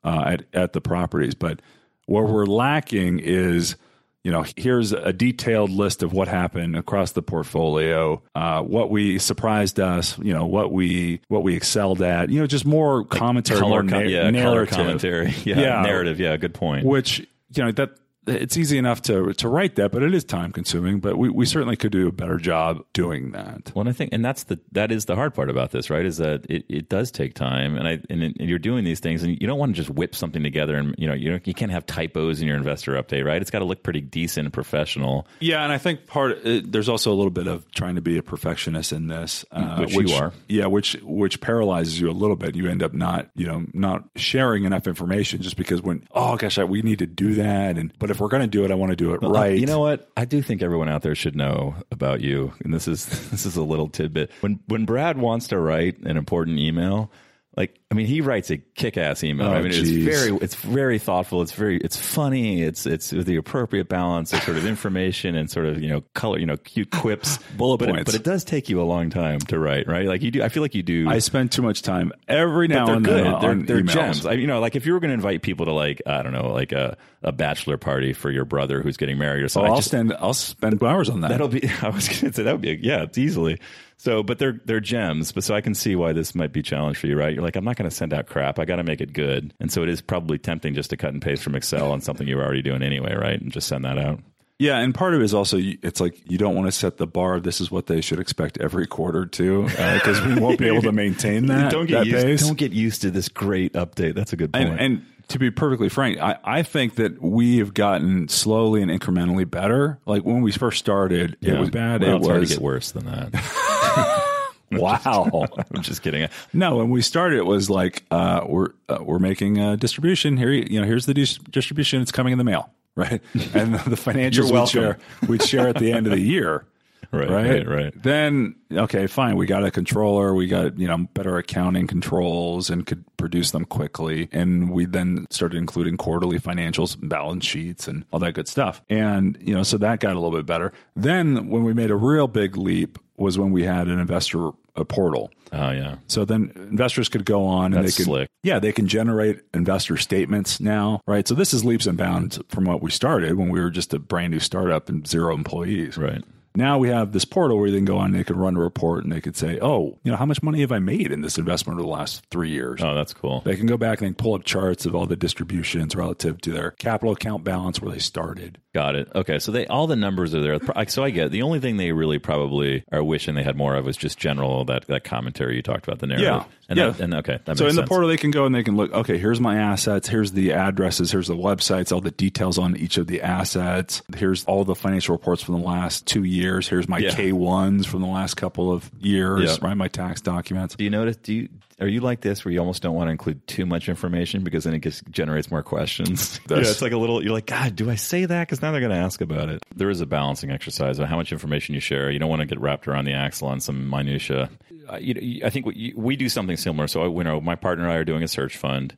uh, 0.04 0.24
at 0.28 0.46
at 0.54 0.74
the 0.74 0.82
properties. 0.82 1.36
But 1.36 1.62
where 2.06 2.24
we're 2.26 2.46
lacking 2.46 3.20
is 3.20 3.76
you 4.24 4.32
know 4.32 4.44
here's 4.58 4.92
a 4.92 5.14
detailed 5.14 5.70
list 5.70 6.04
of 6.04 6.12
what 6.12 6.28
happened 6.28 6.76
across 6.76 7.14
the 7.14 7.22
portfolio, 7.22 8.22
uh, 8.36 8.62
what 8.62 8.90
we 8.92 9.18
surprised 9.20 9.80
us, 9.80 10.18
you 10.20 10.34
know 10.34 10.46
what 10.46 10.72
we 10.74 11.22
what 11.30 11.44
we 11.44 11.56
excelled 11.56 12.02
at, 12.02 12.30
you 12.30 12.40
know 12.40 12.48
just 12.48 12.66
more 12.66 13.06
commentary, 13.06 13.62
more 13.62 13.70
color, 13.80 13.84
na- 13.84 13.92
com- 14.00 14.06
yeah, 14.10 14.20
color 14.22 14.32
narrative 14.32 14.70
commentary. 14.76 15.34
Yeah, 15.46 15.60
Yeah. 15.60 15.82
narrative. 15.82 16.20
Yeah, 16.20 16.36
good 16.38 16.54
point. 16.54 16.86
which 16.86 17.20
you 17.56 17.64
know 17.64 17.72
that 17.72 17.92
it's 18.30 18.58
easy 18.58 18.78
enough 18.78 19.02
to 19.04 19.34
to 19.34 19.48
write 19.50 19.76
that, 19.76 19.92
but 19.92 20.04
it 20.04 20.14
is 20.14 20.24
time 20.24 20.52
consuming. 20.52 21.00
But 21.00 21.18
we, 21.18 21.30
we 21.30 21.46
certainly 21.46 21.76
could 21.76 21.92
do 21.92 22.08
a 22.08 22.12
better 22.12 22.38
job 22.38 22.84
doing 22.94 23.32
that. 23.32 23.72
Well, 23.74 23.82
and 23.82 23.90
I 23.90 23.94
think, 23.94 24.14
and 24.14 24.24
that's 24.24 24.44
the 24.44 24.60
that 24.72 24.92
is 24.92 25.06
the 25.06 25.16
hard 25.16 25.34
part 25.34 25.50
about 25.50 25.72
this, 25.72 25.90
right? 25.90 26.06
Is 26.06 26.18
that 26.18 26.46
it, 26.50 26.66
it 26.70 26.90
does 26.90 27.12
take 27.12 27.34
time, 27.34 27.76
and 27.76 27.88
I 27.88 27.92
and, 28.10 28.24
it- 28.24 28.38
and 28.40 28.50
you're 28.50 28.60
doing 28.60 28.84
these 28.84 29.00
things, 29.00 29.24
and 29.24 29.38
you 29.40 29.48
don't 29.48 29.60
want 29.60 29.76
to 29.76 29.82
just 29.82 29.90
whip 29.90 30.16
something 30.16 30.44
together, 30.44 30.76
and 30.76 30.96
you 30.98 31.08
know 31.08 31.14
you 31.14 31.30
don't, 31.32 31.48
you 31.48 31.54
can't 31.54 31.72
have 31.72 31.86
typos 31.86 32.42
in 32.42 32.48
your 32.48 32.58
investor 32.58 32.94
update, 33.02 33.26
right? 33.26 33.42
It's 33.42 33.52
got 33.52 33.60
to 33.60 33.66
look 33.66 33.84
pretty 33.84 34.02
decent 34.02 34.46
and 34.46 34.54
professional. 34.54 35.28
Yeah, 35.40 35.64
and 35.64 35.72
I 35.74 35.78
think 35.78 36.06
part 36.08 36.38
uh, 36.46 36.62
there's 36.64 36.90
also 36.90 37.12
a 37.12 37.16
little 37.16 37.32
bit 37.32 37.48
of 37.48 37.70
trying 37.72 37.96
to 37.96 38.02
be 38.02 38.18
a 38.18 38.24
perfectionist 38.24 38.92
in 38.92 39.08
this, 39.08 39.46
uh, 39.52 39.86
Which 39.86 40.10
you 40.10 40.16
are. 40.16 40.34
Yeah, 40.48 40.68
which 40.68 40.94
which 41.04 41.42
paralyzes 41.42 42.00
you 42.00 42.10
a 42.10 42.14
little 42.14 42.36
bit. 42.36 42.56
You 42.56 42.68
end 42.70 42.84
up 42.84 42.94
not 42.94 43.30
you 43.36 43.48
know 43.48 43.66
not 43.74 44.04
sharing 44.16 44.64
enough 44.66 44.88
information 44.88 45.42
just 45.42 45.58
because 45.58 45.82
when 45.82 46.04
oh 46.14 46.36
gosh 46.38 46.58
I, 46.58 46.64
we 46.64 46.82
need 46.82 47.00
to 47.00 47.08
do 47.08 47.36
that, 47.36 47.78
and 47.78 47.94
but 48.00 48.12
if 48.12 48.19
we're 48.20 48.28
going 48.28 48.42
to 48.42 48.48
do 48.48 48.66
it, 48.66 48.72
I 48.72 48.76
want 48.76 48.92
to 48.92 48.96
do 48.96 49.14
it 49.14 49.22
right. 49.22 49.58
You 49.58 49.66
know 49.66 49.80
what? 49.80 50.10
I 50.16 50.26
do 50.26 50.42
think 50.42 50.62
everyone 50.62 50.90
out 50.90 51.02
there 51.02 51.16
should 51.16 51.36
know 51.36 51.76
about 51.92 52.22
you. 52.22 52.54
And 52.64 52.74
this 52.74 52.88
is 52.88 53.06
this 53.32 53.46
is 53.46 53.56
a 53.56 53.64
little 53.64 53.88
tidbit. 53.90 54.32
When 54.42 54.60
when 54.68 54.86
Brad 54.86 55.18
wants 55.18 55.48
to 55.50 55.60
write 55.60 56.00
an 56.00 56.18
important 56.18 56.60
email, 56.60 57.12
like 57.58 57.80
I 57.92 57.96
mean, 57.96 58.06
he 58.06 58.22
writes 58.22 58.52
a 58.52 58.58
kick-ass 58.58 59.24
email. 59.24 59.48
Oh, 59.48 59.54
I 59.54 59.62
mean, 59.62 59.72
geez. 59.72 59.90
it's 60.06 60.06
very 60.18 60.38
it's 60.38 60.56
very 60.56 61.00
thoughtful. 61.00 61.42
It's 61.42 61.52
very 61.52 61.78
it's 61.78 61.98
funny. 61.98 62.62
It's 62.62 62.86
it's 62.86 63.12
with 63.12 63.26
the 63.26 63.38
appropriate 63.38 63.90
balance 63.90 64.32
of 64.32 64.44
sort 64.44 64.56
of 64.58 64.66
information 64.66 65.36
and 65.36 65.50
sort 65.50 65.66
of 65.66 65.82
you 65.82 65.90
know 65.90 66.02
color, 66.14 66.38
you 66.38 66.46
know, 66.46 66.58
cute 66.58 66.92
quips, 66.92 67.38
Bullet 67.58 67.80
but 67.80 67.90
It, 67.90 67.92
points. 67.96 68.06
but 68.12 68.16
it 68.16 68.24
does 68.24 68.44
take 68.44 68.70
you 68.70 68.80
a 68.82 68.84
long 68.86 69.10
time 69.10 69.40
to 69.40 69.58
write, 69.60 69.88
right? 69.88 70.06
Like 70.06 70.22
you 70.22 70.30
do. 70.32 70.44
I 70.44 70.50
feel 70.50 70.62
like 70.62 70.76
you 70.76 70.84
do. 70.84 71.10
I 71.10 71.20
spend 71.20 71.52
too 71.52 71.64
much 71.64 71.82
time 71.82 72.14
every 72.28 72.68
now 72.68 72.86
they're 72.86 72.96
and 72.96 73.06
good. 73.06 73.26
then 73.26 73.40
they're 73.42 73.56
they're 73.56 73.84
emails. 73.84 73.94
gems. 73.94 74.26
I, 74.28 74.34
you 74.34 74.48
know, 74.48 74.60
like 74.60 74.76
if 74.76 74.86
you 74.86 74.94
were 74.94 75.00
going 75.00 75.10
to 75.10 75.16
invite 75.16 75.42
people 75.42 75.66
to 75.66 75.74
like 75.74 76.02
I 76.06 76.22
don't 76.22 76.34
know, 76.34 76.54
like 76.54 76.72
a, 76.72 76.98
a 77.24 77.32
bachelor 77.32 77.78
party 77.78 78.14
for 78.14 78.30
your 78.30 78.46
brother 78.46 78.82
who's 78.84 78.96
getting 78.96 79.18
married 79.18 79.42
or 79.42 79.46
Oh, 79.46 79.48
something. 79.48 79.68
I 79.72 79.74
I'll 79.74 79.78
just- 79.78 79.88
spend 79.90 80.14
I'll 80.20 80.34
spend 80.36 80.84
hours 80.84 81.10
on 81.10 81.22
that. 81.22 81.30
That'll 81.30 81.48
be. 81.48 81.68
I 81.82 81.90
was 81.90 82.08
going 82.08 82.32
to 82.32 82.34
say 82.34 82.44
that 82.44 82.52
would 82.52 82.62
be. 82.62 82.80
Yeah, 82.82 83.02
it's 83.04 83.18
easily. 83.18 83.60
So, 84.00 84.24
but 84.24 84.40
they're 84.40 84.62
they're 84.64 84.80
gems. 84.80 85.34
But 85.34 85.44
so 85.44 85.54
I 85.54 85.60
can 85.62 85.76
see 85.76 85.94
why 85.94 86.14
this 86.14 86.34
might 86.34 86.54
be 86.54 86.62
a 86.62 86.64
challenge 86.64 86.98
for 86.98 87.08
you, 87.08 87.18
right? 87.18 87.34
You're 87.34 87.44
like, 87.44 87.58
I'm 87.58 87.66
not 87.66 87.76
going 87.76 87.90
to 87.90 87.96
send 87.96 88.14
out 88.14 88.28
crap. 88.28 88.58
I 88.58 88.64
got 88.64 88.78
to 88.78 88.84
make 88.84 89.02
it 89.02 89.12
good. 89.12 89.54
And 89.60 89.70
so 89.70 89.84
it 89.84 89.90
is 89.90 90.02
probably 90.02 90.38
tempting 90.38 90.74
just 90.74 90.90
to 90.92 90.98
cut 90.98 91.12
and 91.12 91.22
paste 91.22 91.44
from 91.44 91.54
Excel 91.54 91.92
on 91.92 92.00
something 92.00 92.26
you're 92.26 92.42
already 92.42 92.62
doing 92.62 92.82
anyway, 92.82 93.14
right? 93.14 93.40
And 93.40 93.52
just 93.52 93.68
send 93.68 93.84
that 93.84 93.98
out. 93.98 94.22
Yeah, 94.58 94.78
and 94.80 94.96
part 94.96 95.14
of 95.14 95.22
it 95.22 95.26
is 95.26 95.34
also 95.34 95.58
it's 95.60 96.00
like 96.00 96.18
you 96.32 96.38
don't 96.38 96.56
want 96.56 96.68
to 96.68 96.72
set 96.72 96.96
the 96.96 97.08
bar. 97.08 97.42
This 97.42 97.60
is 97.60 97.70
what 97.70 97.88
they 97.88 98.00
should 98.00 98.20
expect 98.20 98.58
every 98.58 98.88
quarter 98.88 99.26
too, 99.26 99.64
because 99.64 100.20
uh, 100.20 100.26
we 100.28 100.40
won't 100.40 100.60
be 100.60 100.68
able 100.68 100.82
to 100.84 100.92
maintain 100.94 101.48
that. 101.48 101.70
don't 101.72 101.86
get 101.86 102.00
that 102.00 102.06
used. 102.08 102.26
pace. 102.26 102.48
Don't 102.48 102.58
get 102.58 102.72
used 102.72 103.02
to 103.02 103.12
this 103.12 103.28
great 103.28 103.74
update. 103.74 104.16
That's 104.16 104.32
a 104.32 104.38
good 104.38 104.54
point. 104.54 104.70
and, 104.70 104.80
and 104.80 105.06
to 105.30 105.40
be 105.40 105.52
perfectly 105.52 105.90
frank, 105.90 106.20
I, 106.20 106.38
I 106.44 106.64
think 106.64 106.96
that 106.96 107.22
we 107.22 107.58
have 107.60 107.74
gotten 107.74 108.28
slowly 108.28 108.82
and 108.82 108.92
incrementally 108.92 109.50
better. 109.50 110.00
Like 110.06 110.24
when 110.24 110.42
we 110.42 110.52
first 110.52 110.80
started, 110.80 111.38
it 111.42 111.58
was 111.58 111.70
bad. 111.70 112.02
Well, 112.02 112.16
it 112.16 112.20
was 112.20 112.28
hard 112.28 112.42
to 112.42 112.48
get 112.48 112.62
worse 112.62 112.92
than 112.92 113.06
that. 113.06 113.66
wow. 114.72 115.48
I'm 115.76 115.82
just 115.82 116.02
kidding. 116.02 116.28
No, 116.54 116.78
when 116.78 116.90
we 116.90 117.02
started, 117.02 117.38
it 117.38 117.46
was 117.46 117.70
like 117.70 118.04
uh, 118.12 118.42
we're 118.48 118.70
uh, 118.88 119.00
we're 119.02 119.20
making 119.20 119.58
a 119.58 119.78
distribution 119.78 120.38
here. 120.38 120.52
You 120.52 120.82
know, 120.82 120.88
here's 120.88 121.06
the 121.06 121.14
dis- 121.14 121.38
distribution. 121.38 122.02
It's 122.02 122.12
coming 122.12 122.32
in 122.32 122.38
the 122.38 122.44
mail, 122.44 122.72
right? 122.96 123.22
And 123.54 123.76
the 123.76 123.96
financials 123.96 124.52
we'd 124.52 124.70
share 124.70 124.98
we'd 125.28 125.44
share 125.44 125.68
at 125.68 125.78
the 125.78 125.92
end 125.92 126.08
of 126.08 126.12
the 126.12 126.22
year. 126.22 126.66
Right, 127.12 127.28
right, 127.28 127.50
right, 127.50 127.68
right. 127.68 128.04
Then 128.04 128.56
okay, 128.72 129.08
fine. 129.08 129.36
We 129.36 129.48
got 129.48 129.66
a 129.66 129.72
controller. 129.72 130.36
We 130.36 130.46
got 130.46 130.78
you 130.78 130.88
know 130.88 131.08
better 131.16 131.38
accounting 131.38 131.88
controls 131.88 132.70
and 132.70 132.86
could 132.86 133.04
produce 133.18 133.50
them 133.50 133.66
quickly. 133.66 134.30
And 134.32 134.70
we 134.70 134.86
then 134.86 135.26
started 135.32 135.58
including 135.58 135.98
quarterly 135.98 136.38
financials, 136.40 136.96
balance 137.02 137.46
sheets, 137.46 137.88
and 137.88 138.06
all 138.12 138.20
that 138.20 138.34
good 138.34 138.48
stuff. 138.48 138.84
And 138.90 139.40
you 139.42 139.56
know, 139.56 139.64
so 139.64 139.80
that 139.80 140.02
got 140.02 140.12
a 140.12 140.20
little 140.20 140.38
bit 140.38 140.46
better. 140.46 140.72
Then 140.96 141.50
when 141.50 141.64
we 141.64 141.74
made 141.74 141.90
a 141.90 141.96
real 141.96 142.28
big 142.28 142.56
leap 142.56 143.00
was 143.20 143.38
when 143.38 143.52
we 143.52 143.64
had 143.64 143.88
an 143.88 144.00
investor 144.00 144.52
a 144.76 144.86
portal. 144.86 145.30
Oh 145.52 145.72
yeah. 145.72 145.98
So 146.08 146.26
then 146.26 146.52
investors 146.56 147.10
could 147.10 147.26
go 147.26 147.46
on 147.46 147.74
and 147.74 147.84
That's 147.84 147.98
they 147.98 148.04
could, 148.04 148.08
slick. 148.08 148.30
yeah, 148.44 148.60
they 148.60 148.72
can 148.72 148.88
generate 148.88 149.42
investor 149.54 149.98
statements 149.98 150.60
now, 150.60 151.02
right? 151.06 151.28
So 151.28 151.36
this 151.36 151.54
is 151.54 151.66
leaps 151.66 151.86
and 151.86 151.98
bounds 151.98 152.40
from 152.50 152.66
what 152.66 152.82
we 152.82 152.92
started 152.92 153.36
when 153.36 153.50
we 153.50 153.60
were 153.60 153.72
just 153.72 153.94
a 153.94 154.00
brand 154.00 154.32
new 154.32 154.40
startup 154.40 154.90
and 154.90 155.06
zero 155.08 155.34
employees. 155.34 155.98
Right. 155.98 156.24
Now 156.56 156.80
we 156.80 156.90
have 156.90 157.12
this 157.12 157.26
portal 157.26 157.60
where 157.60 157.70
they 157.70 157.78
can 157.78 157.86
go 157.86 157.98
on 157.98 158.08
and 158.08 158.16
they 158.16 158.24
can 158.24 158.36
run 158.36 158.56
a 158.58 158.60
report 158.60 159.04
and 159.04 159.14
they 159.14 159.22
could 159.22 159.36
say, 159.38 159.60
oh, 159.62 160.00
you 160.04 160.12
know, 160.12 160.18
how 160.18 160.26
much 160.26 160.42
money 160.42 160.62
have 160.62 160.72
I 160.72 160.80
made 160.80 161.12
in 161.12 161.22
this 161.22 161.38
investment 161.38 161.80
over 161.80 161.84
the 161.88 161.94
last 161.94 162.26
three 162.32 162.50
years? 162.50 162.82
Oh, 162.84 162.96
that's 162.96 163.14
cool. 163.14 163.42
They 163.42 163.56
can 163.56 163.68
go 163.68 163.78
back 163.78 164.00
and 164.02 164.08
they 164.08 164.10
can 164.10 164.16
pull 164.16 164.34
up 164.34 164.44
charts 164.44 164.86
of 164.86 164.96
all 164.96 165.06
the 165.06 165.16
distributions 165.16 165.96
relative 165.96 166.42
to 166.42 166.52
their 166.52 166.72
capital 166.72 167.14
account 167.14 167.44
balance 167.44 167.82
where 167.82 167.92
they 167.92 168.00
started. 168.00 168.58
Got 168.72 168.96
it. 168.96 169.08
Okay, 169.16 169.40
so 169.40 169.52
they 169.52 169.66
all 169.66 169.88
the 169.88 169.96
numbers 169.96 170.36
are 170.36 170.42
there. 170.42 170.60
So 170.90 171.04
I 171.04 171.10
get 171.10 171.26
it. 171.28 171.32
the 171.32 171.42
only 171.42 171.60
thing 171.60 171.78
they 171.78 171.92
really 171.92 172.20
probably 172.20 172.84
are 172.92 173.04
wishing 173.04 173.34
they 173.34 173.42
had 173.42 173.56
more 173.58 173.76
of 173.76 173.84
was 173.86 173.98
just 173.98 174.20
general 174.20 174.64
that 174.66 174.86
that 174.88 175.04
commentary 175.04 175.56
you 175.56 175.64
talked 175.64 175.88
about 175.88 175.98
the 175.98 176.06
narrative. 176.06 176.28
Yeah. 176.28 176.44
and 176.70 176.78
Yeah. 176.78 176.90
That, 176.92 177.00
and 177.00 177.14
okay, 177.16 177.40
that 177.46 177.58
So 177.58 177.64
makes 177.64 177.76
in 177.76 177.82
the 177.82 177.88
portal, 177.88 178.08
they 178.08 178.18
can 178.18 178.30
go 178.30 178.46
and 178.46 178.54
they 178.54 178.62
can 178.62 178.78
look. 178.78 178.94
Okay, 178.94 179.18
here's 179.18 179.40
my 179.40 179.58
assets. 179.58 180.08
Here's 180.08 180.34
the 180.34 180.54
addresses. 180.54 181.12
Here's 181.12 181.28
the 181.28 181.36
websites. 181.36 181.92
All 181.92 182.00
the 182.02 182.12
details 182.12 182.60
on 182.60 182.78
each 182.78 182.98
of 182.98 183.08
the 183.08 183.24
assets. 183.24 184.04
Here's 184.16 184.46
all 184.46 184.64
the 184.66 184.76
financial 184.76 185.16
reports 185.16 185.42
from 185.42 185.60
the 185.60 185.66
last 185.66 186.06
two 186.06 186.24
years. 186.24 186.68
Here's 186.68 186.88
my 186.88 187.00
Yeah. 187.00 187.10
K 187.10 187.32
ones 187.32 187.88
from 187.88 188.02
the 188.02 188.08
last 188.08 188.36
couple 188.36 188.72
of 188.72 188.92
years. 189.00 189.58
Yeah. 189.60 189.68
Right, 189.68 189.76
my 189.78 189.88
tax 189.88 190.22
documents. 190.22 190.76
Do 190.76 190.84
you 190.84 190.92
notice? 190.92 191.16
Do 191.18 191.34
you 191.34 191.50
are 191.80 191.88
you 191.88 192.02
like 192.02 192.22
this 192.22 192.44
where 192.44 192.52
you 192.52 192.60
almost 192.60 192.82
don't 192.82 192.96
want 192.96 193.08
to 193.08 193.12
include 193.12 193.46
too 193.48 193.66
much 193.66 193.90
information 193.90 194.44
because 194.44 194.64
then 194.66 194.74
it 194.74 194.80
just 194.80 195.10
generates 195.10 195.50
more 195.50 195.64
questions? 195.64 196.40
yeah, 196.50 196.58
it's 196.58 196.82
like 196.82 196.92
a 196.92 196.98
little. 196.98 197.24
You're 197.24 197.34
like, 197.34 197.46
God, 197.46 197.76
do 197.76 197.90
I 197.90 197.96
say 197.96 198.26
that? 198.26 198.48
Because 198.48 198.62
now 198.62 198.72
they're 198.72 198.82
going 198.82 198.92
to 198.92 198.98
ask 198.98 199.22
about 199.22 199.50
it. 199.50 199.62
There 199.76 199.90
is 199.90 200.02
a 200.02 200.06
balancing 200.06 200.52
exercise 200.52 201.00
on 201.00 201.08
how 201.08 201.16
much 201.16 201.32
information 201.32 201.76
you 201.76 201.82
share. 201.82 202.12
You 202.12 202.20
don't 202.20 202.30
want 202.30 202.42
to 202.42 202.46
get 202.46 202.60
wrapped 202.60 202.88
around 202.88 203.06
the 203.06 203.14
axle 203.14 203.48
on 203.48 203.60
some 203.60 203.90
minutia. 203.90 204.50
Uh, 204.92 204.98
you 204.98 205.14
know, 205.14 205.22
you- 205.22 205.42
I 205.46 205.50
think 205.50 205.66
we, 205.66 205.94
we 205.96 206.16
do 206.16 206.30
something 206.30 206.58
similar. 206.58 206.88
So, 206.88 207.02
I, 207.04 207.08
you 207.08 207.24
know, 207.24 207.40
my 207.42 207.56
partner 207.56 207.86
and 207.86 207.94
I 207.94 207.98
are 207.98 208.06
doing 208.06 208.24
a 208.24 208.28
search 208.28 208.58
fund. 208.58 208.96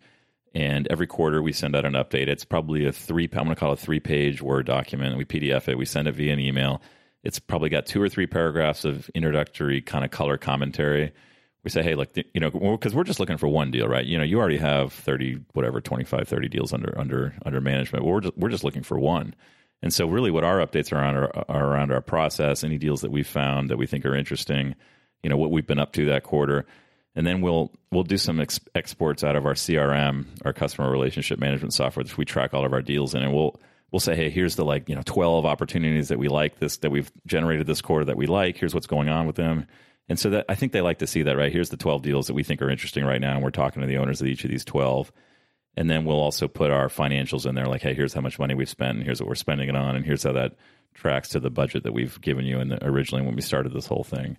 And 0.54 0.86
every 0.90 1.08
quarter 1.08 1.42
we 1.42 1.54
send 1.54 1.78
out 1.78 1.86
an 1.86 1.94
update. 1.94 2.28
It's 2.28 2.44
probably 2.44 2.86
a 2.86 2.92
three. 2.92 3.24
I'm 3.32 3.46
going 3.46 3.56
to 3.56 3.56
call 3.56 3.72
it 3.72 3.80
a 3.82 3.86
three 3.86 4.02
page 4.02 4.42
Word 4.42 4.66
document. 4.66 5.16
We 5.18 5.24
PDF 5.24 5.70
it. 5.70 5.78
We 5.78 5.86
send 5.86 6.10
it 6.10 6.16
via 6.16 6.34
an 6.34 6.40
email. 6.42 6.82
It's 7.24 7.40
probably 7.40 7.70
got 7.70 7.86
two 7.86 8.02
or 8.02 8.10
three 8.10 8.28
paragraphs 8.28 8.84
of 8.84 9.10
introductory 9.16 9.82
kind 9.82 10.04
of 10.04 10.12
color 10.12 10.38
commentary. 10.38 11.14
We 11.64 11.70
say, 11.70 11.84
hey, 11.84 11.94
look, 11.94 12.10
you 12.16 12.40
know, 12.40 12.50
because 12.50 12.96
we're 12.96 13.04
just 13.04 13.20
looking 13.20 13.38
for 13.38 13.48
one 13.48 13.70
deal, 13.70 13.88
right? 13.88 14.06
You 14.06 14.18
know, 14.18 14.24
you 14.24 14.40
already 14.40 14.58
have 14.58 14.94
30, 14.94 15.42
whatever, 15.54 15.80
25, 15.80 16.28
30 16.28 16.50
deals 16.50 16.74
under 16.74 16.98
under 16.98 17.36
under 17.46 17.62
management. 17.62 18.04
We're 18.04 18.22
just, 18.22 18.38
we're 18.38 18.50
just 18.50 18.64
looking 18.64 18.84
for 18.84 18.98
one. 18.98 19.36
And 19.84 19.94
so, 19.94 20.08
really, 20.08 20.32
what 20.32 20.44
our 20.44 20.58
updates 20.58 20.92
are 20.92 20.98
around 20.98 21.16
are, 21.18 21.46
are 21.50 21.68
around 21.68 21.92
our 21.92 22.02
process, 22.02 22.64
any 22.64 22.78
deals 22.78 23.02
that 23.02 23.12
we've 23.12 23.28
found 23.28 23.70
that 23.70 23.78
we 23.78 23.88
think 23.88 24.06
are 24.06 24.16
interesting, 24.16 24.76
you 25.24 25.30
know, 25.30 25.38
what 25.38 25.52
we've 25.52 25.66
been 25.66 25.80
up 25.80 25.94
to 25.94 26.06
that 26.08 26.24
quarter, 26.24 26.66
and 27.16 27.26
then 27.26 27.42
we'll 27.42 27.72
we'll 27.92 28.04
do 28.04 28.18
some 28.18 28.40
ex- 28.40 28.60
exports 28.76 29.24
out 29.24 29.36
of 29.36 29.46
our 29.46 29.54
CRM, 29.54 30.26
our 30.46 30.54
customer 30.54 30.90
relationship 30.90 31.40
management 31.40 31.74
software, 31.74 32.04
which 32.04 32.18
we 32.18 32.26
track 32.26 32.54
all 32.54 32.66
of 32.66 32.74
our 32.74 32.82
deals 32.82 33.16
in, 33.16 33.24
and 33.24 33.34
we'll 33.34 33.60
we'll 33.92 34.00
say, 34.00 34.16
hey, 34.16 34.30
here's 34.30 34.56
the 34.56 34.66
like 34.66 34.88
you 34.88 34.96
know 34.96 35.04
twelve 35.04 35.46
opportunities 35.46 36.10
that 36.10 36.20
we 36.20 36.28
like 36.28 36.60
this 36.60 36.78
that 36.78 36.92
we've 36.92 37.12
generated 37.26 37.66
this 37.66 37.82
quarter 37.82 38.06
that 38.06 38.18
we 38.18 38.28
like. 38.28 38.58
Here's 38.58 38.74
what's 38.74 38.88
going 38.88 39.10
on 39.10 39.26
with 39.26 39.36
them, 39.36 39.68
and 40.12 40.20
so 40.20 40.30
that 40.32 40.46
I 40.50 40.56
think 40.56 40.72
they 40.74 40.82
like 40.82 41.00
to 41.00 41.08
see 41.08 41.24
that, 41.24 41.36
right? 41.38 41.52
Here's 41.52 41.70
the 41.70 41.78
twelve 41.78 42.02
deals 42.04 42.28
that 42.28 42.34
we 42.34 42.44
think 42.44 42.62
are 42.62 42.70
interesting 42.70 43.04
right 43.06 43.22
now, 43.22 43.34
and 43.36 43.44
we're 43.44 43.50
talking 43.50 43.82
to 43.82 43.88
the 43.88 43.98
owners 43.98 44.22
of 44.22 44.28
each 44.28 44.44
of 44.44 44.52
these 44.52 44.66
twelve. 44.66 45.12
And 45.78 45.90
then 45.90 46.04
we'll 46.04 46.20
also 46.20 46.50
put 46.50 46.70
our 46.70 46.90
financials 46.90 47.46
in 47.46 47.56
there, 47.56 47.66
like, 47.66 47.82
hey, 47.82 47.94
here's 47.94 48.14
how 48.14 48.20
much 48.20 48.38
money 48.38 48.54
we've 48.54 48.68
spent, 48.70 48.98
and 48.98 49.06
here's 49.06 49.22
what 49.22 49.30
we're 49.30 49.36
spending 49.36 49.70
it 49.70 49.76
on, 49.76 49.96
and 49.96 50.06
here's 50.06 50.24
how 50.24 50.34
that 50.34 50.56
tracks 50.94 51.30
to 51.30 51.40
the 51.40 51.50
budget 51.50 51.84
that 51.84 51.94
we've 51.94 52.20
given 52.20 52.44
you 52.46 52.60
in 52.60 52.68
the, 52.68 52.86
originally 52.86 53.26
when 53.26 53.36
we 53.36 53.42
started 53.42 53.72
this 53.74 53.86
whole 53.88 54.04
thing. 54.04 54.38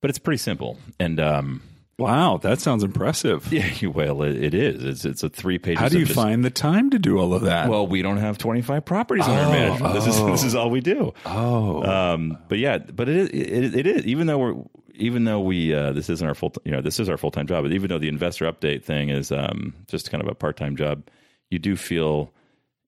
But 0.00 0.08
it's 0.08 0.18
pretty 0.18 0.38
simple, 0.38 0.78
and 0.98 1.20
um, 1.20 1.62
Wow, 1.98 2.38
that 2.38 2.60
sounds 2.60 2.82
impressive. 2.82 3.52
Yeah, 3.52 3.88
well, 3.88 4.22
it, 4.22 4.42
it 4.42 4.54
is. 4.54 4.82
It's 4.82 5.04
it's 5.04 5.22
a 5.22 5.28
three 5.28 5.58
page. 5.58 5.76
How 5.76 5.90
do 5.90 5.98
you 5.98 6.06
find 6.06 6.42
the 6.42 6.48
time 6.50 6.88
to 6.92 6.98
do 6.98 7.18
all 7.18 7.34
of 7.34 7.42
that? 7.42 7.68
Well, 7.68 7.86
we 7.86 8.00
don't 8.00 8.16
have 8.16 8.38
twenty 8.38 8.62
five 8.62 8.86
properties 8.86 9.28
under 9.28 9.42
Oh, 9.42 9.50
management. 9.50 9.92
This 9.92 10.06
is 10.06 10.18
oh. 10.18 10.30
this 10.30 10.44
is 10.44 10.54
all 10.54 10.70
we 10.70 10.80
do. 10.80 11.12
oh, 11.26 11.82
Um, 11.84 12.38
but 12.48 12.56
yeah, 12.58 12.78
but 12.78 13.10
it 13.10 13.16
is, 13.16 13.28
it, 13.28 13.74
it 13.80 13.86
is 13.86 14.06
even 14.06 14.26
though 14.28 14.38
we're 14.38 14.54
even 15.00 15.24
though 15.24 15.40
we 15.40 15.74
uh, 15.74 15.92
this 15.92 16.08
isn't 16.08 16.26
our 16.26 16.34
full 16.34 16.52
you 16.64 16.72
know 16.72 16.80
this 16.80 17.00
is 17.00 17.08
our 17.08 17.16
full 17.16 17.30
time 17.30 17.46
job. 17.46 17.64
But 17.64 17.72
even 17.72 17.88
though 17.88 17.98
the 17.98 18.08
investor 18.08 18.50
update 18.50 18.84
thing 18.84 19.08
is 19.08 19.32
um, 19.32 19.74
just 19.86 20.10
kind 20.10 20.22
of 20.22 20.28
a 20.28 20.34
part 20.34 20.56
time 20.56 20.76
job, 20.76 21.08
you 21.50 21.58
do 21.58 21.76
feel 21.76 22.32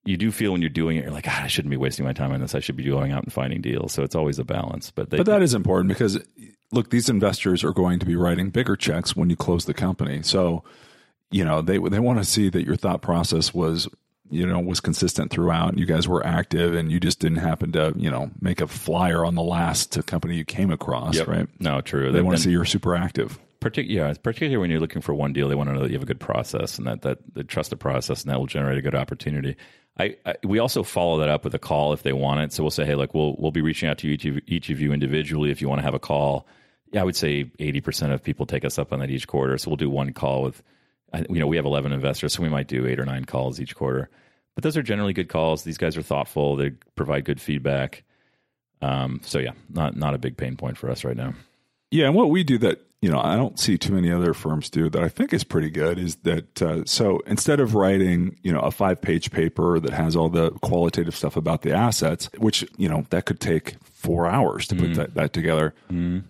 you 0.04 0.16
do 0.16 0.32
feel 0.32 0.52
when 0.52 0.60
you're 0.60 0.70
doing 0.70 0.96
it, 0.96 1.04
you're 1.04 1.12
like, 1.12 1.28
I 1.28 1.46
shouldn't 1.46 1.70
be 1.70 1.76
wasting 1.76 2.04
my 2.04 2.12
time 2.12 2.32
on 2.32 2.40
this. 2.40 2.54
I 2.54 2.60
should 2.60 2.76
be 2.76 2.84
going 2.84 3.12
out 3.12 3.22
and 3.22 3.32
finding 3.32 3.60
deals. 3.60 3.92
So 3.92 4.02
it's 4.02 4.16
always 4.16 4.38
a 4.38 4.44
balance. 4.44 4.90
But 4.90 5.10
they, 5.10 5.16
but 5.16 5.26
that 5.26 5.42
is 5.42 5.54
important 5.54 5.88
because 5.88 6.18
look, 6.72 6.90
these 6.90 7.08
investors 7.08 7.62
are 7.62 7.72
going 7.72 7.98
to 8.00 8.06
be 8.06 8.16
writing 8.16 8.50
bigger 8.50 8.74
checks 8.74 9.14
when 9.14 9.30
you 9.30 9.36
close 9.36 9.64
the 9.64 9.74
company. 9.74 10.22
So, 10.22 10.64
you 11.30 11.44
know, 11.44 11.62
they 11.62 11.78
they 11.78 12.00
want 12.00 12.18
to 12.18 12.24
see 12.24 12.48
that 12.48 12.64
your 12.64 12.76
thought 12.76 13.02
process 13.02 13.54
was 13.54 13.88
you 14.32 14.46
know 14.46 14.58
was 14.58 14.80
consistent 14.80 15.30
throughout 15.30 15.76
you 15.78 15.86
guys 15.86 16.08
were 16.08 16.24
active 16.26 16.74
and 16.74 16.90
you 16.90 16.98
just 16.98 17.20
didn't 17.20 17.38
happen 17.38 17.70
to 17.72 17.92
you 17.96 18.10
know 18.10 18.30
make 18.40 18.60
a 18.60 18.66
flyer 18.66 19.24
on 19.24 19.34
the 19.34 19.42
last 19.42 20.04
company 20.06 20.36
you 20.36 20.44
came 20.44 20.70
across 20.70 21.16
Yep. 21.16 21.28
right 21.28 21.48
No, 21.60 21.80
true. 21.80 22.10
they 22.10 22.22
want 22.22 22.36
to 22.38 22.42
see 22.42 22.50
you're 22.50 22.64
super 22.64 22.96
active 22.96 23.38
partic- 23.60 23.88
yeah, 23.88 24.12
particularly 24.20 24.56
when 24.56 24.70
you're 24.70 24.80
looking 24.80 25.02
for 25.02 25.14
one 25.14 25.32
deal, 25.32 25.48
they 25.48 25.54
want 25.54 25.68
to 25.70 25.74
know 25.74 25.82
that 25.82 25.88
you 25.90 25.94
have 25.94 26.02
a 26.02 26.06
good 26.06 26.18
process 26.18 26.78
and 26.78 26.86
that 26.88 27.02
that 27.02 27.18
they 27.34 27.44
trust 27.44 27.70
the 27.70 27.76
process, 27.76 28.22
and 28.22 28.30
that 28.32 28.38
will 28.40 28.46
generate 28.48 28.76
a 28.76 28.82
good 28.82 28.96
opportunity. 28.96 29.54
I, 29.96 30.16
I 30.26 30.34
we 30.42 30.58
also 30.58 30.82
follow 30.82 31.20
that 31.20 31.28
up 31.28 31.44
with 31.44 31.54
a 31.54 31.60
call 31.60 31.92
if 31.92 32.02
they 32.02 32.12
want 32.12 32.40
it. 32.40 32.52
So 32.52 32.64
we'll 32.64 32.72
say, 32.72 32.84
hey, 32.84 32.96
look, 32.96 33.14
we'll 33.14 33.36
we'll 33.38 33.52
be 33.52 33.60
reaching 33.60 33.88
out 33.88 33.98
to 33.98 34.08
each 34.08 34.24
of, 34.24 34.38
each 34.48 34.68
of 34.70 34.80
you 34.80 34.92
individually 34.92 35.52
if 35.52 35.60
you 35.62 35.68
want 35.68 35.78
to 35.78 35.84
have 35.84 35.94
a 35.94 36.00
call. 36.00 36.48
Yeah, 36.90 37.02
I 37.02 37.04
would 37.04 37.14
say 37.14 37.52
eighty 37.60 37.80
percent 37.80 38.12
of 38.12 38.20
people 38.24 38.46
take 38.46 38.64
us 38.64 38.80
up 38.80 38.92
on 38.92 38.98
that 38.98 39.10
each 39.10 39.28
quarter. 39.28 39.56
So 39.58 39.70
we'll 39.70 39.76
do 39.76 39.88
one 39.90 40.12
call 40.12 40.42
with, 40.42 40.60
you 41.28 41.40
know, 41.40 41.46
we 41.46 41.56
have 41.56 41.64
eleven 41.64 41.92
investors, 41.92 42.32
so 42.32 42.42
we 42.42 42.48
might 42.48 42.68
do 42.68 42.86
eight 42.86 42.98
or 42.98 43.04
nine 43.04 43.24
calls 43.24 43.60
each 43.60 43.74
quarter. 43.74 44.08
But 44.54 44.64
those 44.64 44.76
are 44.76 44.82
generally 44.82 45.12
good 45.12 45.28
calls. 45.28 45.64
These 45.64 45.78
guys 45.78 45.96
are 45.96 46.02
thoughtful. 46.02 46.56
They 46.56 46.70
provide 46.94 47.24
good 47.24 47.40
feedback. 47.40 48.04
Um, 48.80 49.20
so 49.24 49.38
yeah, 49.38 49.52
not 49.70 49.96
not 49.96 50.14
a 50.14 50.18
big 50.18 50.36
pain 50.36 50.56
point 50.56 50.76
for 50.76 50.90
us 50.90 51.04
right 51.04 51.16
now. 51.16 51.34
Yeah, 51.90 52.06
and 52.06 52.14
what 52.14 52.30
we 52.30 52.42
do 52.44 52.58
that 52.58 52.80
you 53.00 53.10
know 53.10 53.20
I 53.20 53.36
don't 53.36 53.58
see 53.58 53.78
too 53.78 53.92
many 53.92 54.10
other 54.10 54.34
firms 54.34 54.70
do 54.70 54.88
that 54.90 55.02
I 55.02 55.08
think 55.08 55.32
is 55.32 55.44
pretty 55.44 55.70
good 55.70 55.98
is 55.98 56.16
that 56.16 56.62
uh, 56.62 56.84
so 56.84 57.20
instead 57.26 57.60
of 57.60 57.74
writing 57.74 58.38
you 58.42 58.52
know 58.52 58.60
a 58.60 58.70
five 58.70 59.00
page 59.00 59.30
paper 59.30 59.78
that 59.78 59.92
has 59.92 60.16
all 60.16 60.28
the 60.28 60.50
qualitative 60.62 61.14
stuff 61.14 61.36
about 61.36 61.62
the 61.62 61.72
assets, 61.72 62.28
which 62.38 62.66
you 62.76 62.88
know 62.88 63.04
that 63.10 63.26
could 63.26 63.40
take 63.40 63.76
four 63.92 64.26
hours 64.26 64.66
to 64.68 64.74
put 64.74 64.94
that, 64.94 65.14
that 65.14 65.32
together, 65.32 65.74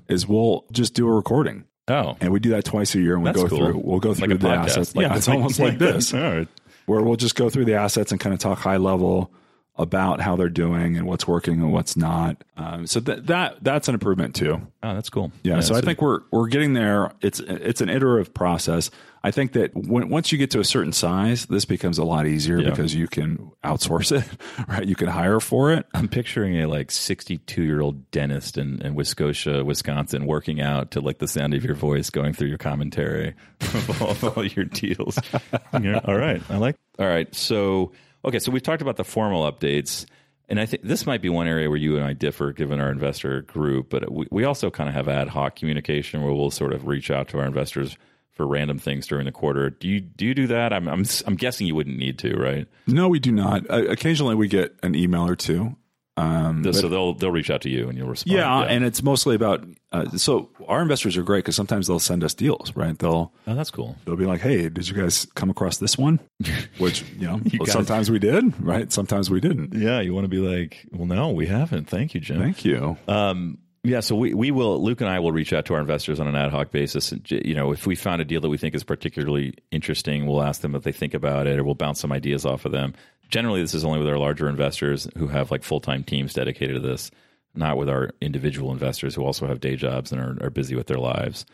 is 0.08 0.26
we'll 0.28 0.64
just 0.72 0.94
do 0.94 1.08
a 1.08 1.12
recording. 1.12 1.64
Oh, 1.92 2.16
And 2.20 2.32
we 2.32 2.40
do 2.40 2.50
that 2.50 2.64
twice 2.64 2.94
a 2.94 3.00
year, 3.00 3.14
and 3.14 3.22
we 3.22 3.28
That's 3.28 3.42
go 3.42 3.48
cool. 3.48 3.58
through. 3.58 3.80
We'll 3.84 4.00
go 4.00 4.14
through 4.14 4.32
a 4.34 4.38
the 4.38 4.46
podcast. 4.48 4.64
assets. 4.68 4.96
Like- 4.96 5.06
yeah, 5.06 5.16
it's 5.16 5.28
like- 5.28 5.36
almost 5.36 5.60
like 5.60 5.78
this, 5.78 6.14
All 6.14 6.20
right. 6.20 6.48
where 6.86 7.02
we'll 7.02 7.16
just 7.16 7.34
go 7.36 7.50
through 7.50 7.66
the 7.66 7.74
assets 7.74 8.12
and 8.12 8.20
kind 8.20 8.32
of 8.34 8.38
talk 8.40 8.58
high 8.58 8.76
level 8.78 9.30
about 9.76 10.20
how 10.20 10.36
they're 10.36 10.48
doing 10.50 10.96
and 10.98 11.06
what's 11.06 11.26
working 11.26 11.54
and 11.54 11.72
what's 11.72 11.96
not. 11.96 12.42
Um, 12.58 12.86
so 12.86 13.00
that 13.00 13.26
that 13.28 13.64
that's 13.64 13.88
an 13.88 13.94
improvement 13.94 14.34
too. 14.34 14.60
Oh, 14.82 14.94
that's 14.94 15.08
cool. 15.08 15.32
Yeah, 15.42 15.60
so 15.60 15.74
I 15.74 15.80
think 15.80 16.02
we're 16.02 16.20
we're 16.30 16.48
getting 16.48 16.74
there. 16.74 17.12
It's 17.22 17.40
it's 17.40 17.80
an 17.80 17.88
iterative 17.88 18.34
process. 18.34 18.90
I 19.24 19.30
think 19.30 19.52
that 19.52 19.72
when, 19.74 20.08
once 20.08 20.32
you 20.32 20.36
get 20.38 20.50
to 20.50 20.58
a 20.58 20.64
certain 20.64 20.92
size, 20.92 21.46
this 21.46 21.64
becomes 21.64 21.96
a 21.98 22.02
lot 22.04 22.26
easier 22.26 22.58
Yeah. 22.58 22.70
because 22.70 22.92
you 22.92 23.06
can 23.06 23.52
outsource 23.64 24.10
it, 24.10 24.28
right? 24.68 24.84
You 24.84 24.96
can 24.96 25.06
hire 25.06 25.38
for 25.38 25.70
it. 25.72 25.86
I'm 25.94 26.08
picturing 26.08 26.60
a 26.60 26.66
like 26.66 26.90
62 26.90 27.62
year 27.62 27.80
old 27.80 28.10
dentist 28.10 28.58
in, 28.58 28.82
in 28.82 28.96
Wisconsin, 28.96 29.64
Wisconsin, 29.64 30.26
working 30.26 30.60
out 30.60 30.90
to 30.90 31.00
like 31.00 31.18
the 31.18 31.28
sound 31.28 31.54
of 31.54 31.64
your 31.64 31.76
voice 31.76 32.10
going 32.10 32.32
through 32.32 32.48
your 32.48 32.58
commentary 32.58 33.34
of 33.60 34.02
all, 34.24 34.30
all 34.32 34.44
your 34.44 34.64
deals. 34.66 35.18
Yeah, 35.80 36.00
all 36.04 36.16
right, 36.18 36.42
I 36.50 36.56
like. 36.58 36.74
All 36.98 37.06
right, 37.06 37.32
so 37.34 37.92
okay, 38.24 38.38
so 38.38 38.50
we've 38.50 38.62
talked 38.62 38.82
about 38.82 38.96
the 38.96 39.04
formal 39.04 39.50
updates, 39.50 40.06
and 40.48 40.60
I 40.60 40.66
think 40.66 40.82
this 40.82 41.06
might 41.06 41.22
be 41.22 41.28
one 41.28 41.46
area 41.46 41.68
where 41.68 41.78
you 41.78 41.96
and 41.96 42.04
I 42.04 42.12
differ, 42.12 42.52
given 42.52 42.80
our 42.80 42.90
investor 42.90 43.42
group. 43.42 43.90
But 43.90 44.12
we, 44.12 44.26
we 44.30 44.44
also 44.44 44.70
kind 44.70 44.88
of 44.88 44.94
have 44.94 45.08
ad 45.08 45.28
hoc 45.28 45.56
communication 45.56 46.22
where 46.22 46.32
we'll 46.32 46.50
sort 46.50 46.72
of 46.72 46.86
reach 46.86 47.10
out 47.10 47.28
to 47.28 47.38
our 47.38 47.46
investors 47.46 47.96
for 48.32 48.46
random 48.46 48.78
things 48.78 49.06
during 49.06 49.26
the 49.26 49.32
quarter. 49.32 49.70
Do 49.70 49.88
you 49.88 50.00
do 50.00 50.26
you 50.26 50.34
do 50.34 50.46
that? 50.48 50.72
I'm 50.72 50.88
I'm, 50.88 51.04
I'm 51.26 51.36
guessing 51.36 51.66
you 51.66 51.74
wouldn't 51.74 51.98
need 51.98 52.18
to, 52.20 52.34
right? 52.36 52.66
No, 52.86 53.08
we 53.08 53.20
do 53.20 53.32
not. 53.32 53.68
Uh, 53.70 53.84
occasionally, 53.88 54.34
we 54.34 54.48
get 54.48 54.74
an 54.82 54.94
email 54.94 55.26
or 55.26 55.36
two. 55.36 55.76
Um, 56.16 56.70
so 56.72 56.88
they'll 56.88 57.14
they'll 57.14 57.30
reach 57.30 57.50
out 57.50 57.62
to 57.62 57.70
you 57.70 57.88
and 57.88 57.96
you'll 57.96 58.08
respond. 58.08 58.36
yeah, 58.36 58.60
and 58.60 58.84
it's 58.84 59.02
mostly 59.02 59.34
about. 59.34 59.64
Uh, 59.92 60.08
so 60.10 60.50
our 60.68 60.82
investors 60.82 61.16
are 61.16 61.22
great 61.22 61.38
because 61.38 61.56
sometimes 61.56 61.86
they'll 61.86 61.98
send 61.98 62.22
us 62.22 62.34
deals, 62.34 62.74
right? 62.76 62.98
They'll 62.98 63.32
oh, 63.46 63.54
that's 63.54 63.70
cool. 63.70 63.96
they'll 64.04 64.16
be 64.16 64.26
like, 64.26 64.40
"Hey, 64.40 64.68
did 64.68 64.88
you 64.88 64.94
guys 64.94 65.26
come 65.34 65.48
across 65.48 65.78
this 65.78 65.96
one?" 65.96 66.20
Which 66.78 67.02
you 67.18 67.26
know, 67.26 67.40
well, 67.58 67.66
sometimes 67.66 68.10
we 68.10 68.18
did, 68.18 68.60
right? 68.62 68.92
Sometimes 68.92 69.30
we 69.30 69.40
didn't. 69.40 69.72
Yeah, 69.74 70.00
you 70.00 70.12
want 70.12 70.24
to 70.24 70.28
be 70.28 70.38
like, 70.38 70.86
well, 70.92 71.06
no, 71.06 71.30
we 71.30 71.46
haven't. 71.46 71.88
Thank 71.88 72.14
you, 72.14 72.20
Jim. 72.20 72.40
Thank 72.40 72.64
you. 72.64 72.98
Um, 73.08 73.58
yeah, 73.84 73.98
so 73.98 74.14
we, 74.14 74.32
we 74.32 74.52
will, 74.52 74.80
Luke 74.80 75.00
and 75.00 75.10
I 75.10 75.18
will 75.18 75.32
reach 75.32 75.52
out 75.52 75.64
to 75.66 75.74
our 75.74 75.80
investors 75.80 76.20
on 76.20 76.28
an 76.28 76.36
ad 76.36 76.52
hoc 76.52 76.70
basis. 76.70 77.10
And, 77.10 77.28
you 77.28 77.54
know, 77.54 77.72
if 77.72 77.84
we 77.84 77.96
found 77.96 78.22
a 78.22 78.24
deal 78.24 78.40
that 78.40 78.48
we 78.48 78.56
think 78.56 78.76
is 78.76 78.84
particularly 78.84 79.54
interesting, 79.72 80.26
we'll 80.26 80.42
ask 80.42 80.60
them 80.60 80.76
if 80.76 80.84
they 80.84 80.92
think 80.92 81.14
about 81.14 81.48
it 81.48 81.58
or 81.58 81.64
we'll 81.64 81.74
bounce 81.74 81.98
some 81.98 82.12
ideas 82.12 82.46
off 82.46 82.64
of 82.64 82.70
them. 82.70 82.94
Generally, 83.32 83.62
this 83.62 83.74
is 83.74 83.82
only 83.82 83.98
with 83.98 84.08
our 84.08 84.18
larger 84.18 84.46
investors 84.46 85.08
who 85.16 85.26
have 85.28 85.50
like 85.50 85.62
full 85.62 85.80
time 85.80 86.04
teams 86.04 86.34
dedicated 86.34 86.76
to 86.76 86.86
this, 86.86 87.10
not 87.54 87.78
with 87.78 87.88
our 87.88 88.10
individual 88.20 88.72
investors 88.72 89.14
who 89.14 89.24
also 89.24 89.46
have 89.46 89.58
day 89.58 89.74
jobs 89.74 90.12
and 90.12 90.20
are, 90.20 90.46
are 90.46 90.50
busy 90.50 90.76
with 90.76 90.86
their 90.86 90.98
lives. 90.98 91.46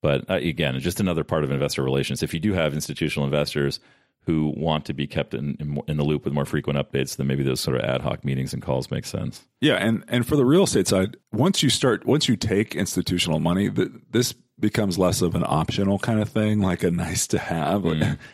But 0.00 0.30
uh, 0.30 0.34
again, 0.34 0.78
just 0.78 1.00
another 1.00 1.24
part 1.24 1.42
of 1.42 1.50
investor 1.50 1.82
relations. 1.82 2.22
If 2.22 2.34
you 2.34 2.40
do 2.40 2.52
have 2.52 2.72
institutional 2.72 3.24
investors 3.24 3.80
who 4.26 4.54
want 4.56 4.84
to 4.84 4.94
be 4.94 5.08
kept 5.08 5.34
in, 5.34 5.56
in, 5.58 5.80
in 5.88 5.96
the 5.96 6.04
loop 6.04 6.24
with 6.24 6.32
more 6.32 6.44
frequent 6.44 6.78
updates, 6.78 7.16
then 7.16 7.26
maybe 7.26 7.42
those 7.42 7.60
sort 7.60 7.78
of 7.78 7.82
ad 7.82 8.00
hoc 8.00 8.24
meetings 8.24 8.52
and 8.52 8.62
calls 8.62 8.90
make 8.92 9.04
sense. 9.04 9.44
Yeah, 9.60 9.74
and 9.74 10.04
and 10.06 10.24
for 10.24 10.36
the 10.36 10.46
real 10.46 10.62
estate 10.62 10.86
side, 10.86 11.16
once 11.32 11.64
you 11.64 11.68
start, 11.68 12.06
once 12.06 12.28
you 12.28 12.36
take 12.36 12.76
institutional 12.76 13.40
money, 13.40 13.70
th- 13.70 13.90
this 14.08 14.34
becomes 14.60 14.98
less 14.98 15.20
of 15.20 15.34
an 15.34 15.42
optional 15.44 15.98
kind 15.98 16.20
of 16.20 16.28
thing, 16.28 16.60
like 16.60 16.84
a 16.84 16.92
nice 16.92 17.26
to 17.26 17.40
have. 17.40 17.84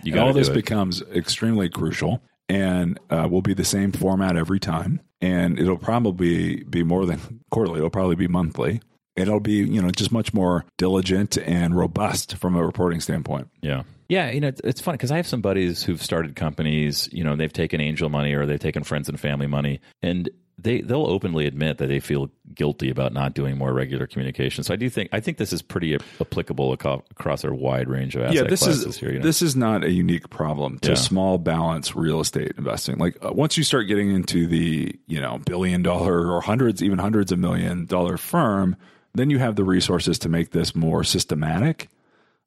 you 0.02 0.20
all 0.20 0.34
this 0.34 0.48
it. 0.48 0.54
becomes 0.54 1.00
extremely 1.14 1.70
crucial, 1.70 2.22
and 2.50 2.98
uh, 3.10 3.28
will 3.30 3.42
be 3.42 3.54
the 3.54 3.64
same 3.64 3.92
format 3.92 4.36
every 4.36 4.58
time, 4.58 5.00
and 5.20 5.58
it'll 5.58 5.78
probably 5.78 6.64
be 6.64 6.82
more 6.82 7.06
than 7.06 7.40
quarterly. 7.50 7.78
It'll 7.78 7.90
probably 7.90 8.16
be 8.16 8.28
monthly. 8.28 8.82
It'll 9.16 9.40
be 9.40 9.54
you 9.54 9.80
know 9.80 9.90
just 9.90 10.12
much 10.12 10.34
more 10.34 10.64
diligent 10.76 11.38
and 11.38 11.76
robust 11.76 12.36
from 12.36 12.56
a 12.56 12.64
reporting 12.64 13.00
standpoint. 13.00 13.48
Yeah. 13.62 13.84
Yeah, 14.08 14.32
you 14.32 14.40
know, 14.40 14.48
it's, 14.48 14.60
it's 14.64 14.80
funny 14.80 14.96
because 14.96 15.12
I 15.12 15.18
have 15.18 15.28
some 15.28 15.40
buddies 15.40 15.84
who've 15.84 16.02
started 16.02 16.34
companies, 16.34 17.08
you 17.12 17.22
know, 17.22 17.36
they've 17.36 17.52
taken 17.52 17.80
angel 17.80 18.08
money 18.08 18.34
or 18.34 18.44
they've 18.44 18.58
taken 18.58 18.82
friends 18.82 19.08
and 19.08 19.20
family 19.20 19.46
money, 19.46 19.80
and 20.02 20.28
they 20.62 20.80
they'll 20.80 21.06
openly 21.06 21.46
admit 21.46 21.78
that 21.78 21.86
they 21.86 22.00
feel 22.00 22.30
guilty 22.54 22.90
about 22.90 23.12
not 23.12 23.34
doing 23.34 23.56
more 23.56 23.72
regular 23.72 24.06
communication. 24.06 24.64
So 24.64 24.74
I 24.74 24.76
do 24.76 24.90
think 24.90 25.08
I 25.12 25.20
think 25.20 25.38
this 25.38 25.52
is 25.52 25.62
pretty 25.62 25.96
applicable 26.20 26.72
across 26.72 27.44
a 27.44 27.52
wide 27.52 27.88
range 27.88 28.16
of 28.16 28.22
asset 28.22 28.34
yeah, 28.34 28.42
this 28.44 28.62
classes 28.62 28.84
is 28.84 28.96
here. 28.98 29.12
You 29.12 29.18
know? 29.18 29.24
this 29.24 29.42
is 29.42 29.56
not 29.56 29.84
a 29.84 29.90
unique 29.90 30.30
problem 30.30 30.78
to 30.80 30.90
Yeah. 30.90 30.94
small 30.96 31.38
balance 31.38 31.94
real 31.94 32.20
estate 32.20 32.52
investing. 32.58 32.98
Like 32.98 33.16
uh, 33.24 33.32
once 33.32 33.56
you 33.56 33.64
start 33.64 33.86
getting 33.86 34.10
into 34.14 34.46
the 34.46 34.98
you 35.06 35.20
know 35.20 35.38
billion 35.38 35.82
dollar 35.82 36.30
or 36.30 36.40
hundreds, 36.40 36.82
even 36.82 36.98
hundreds 36.98 37.32
of 37.32 37.38
million 37.38 37.86
dollar 37.86 38.16
firm, 38.16 38.76
then 39.14 39.30
you 39.30 39.38
have 39.38 39.56
the 39.56 39.64
resources 39.64 40.18
to 40.20 40.28
make 40.28 40.50
this 40.50 40.74
more 40.74 41.04
systematic. 41.04 41.88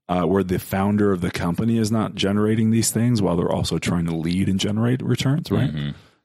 Uh, 0.10 0.24
where 0.24 0.44
the 0.44 0.60
founder 0.60 1.14
of 1.14 1.22
the 1.22 1.32
company 1.32 1.78
is 1.78 1.90
not 1.90 2.14
generating 2.14 2.72
these 2.72 2.92
things 2.92 3.22
while 3.22 3.38
they're 3.38 3.50
also 3.50 3.78
trying 3.80 4.06
to 4.06 4.14
lead 4.14 4.50
and 4.50 4.60
generate 4.60 5.02
returns, 5.02 5.50
right? 5.50 5.72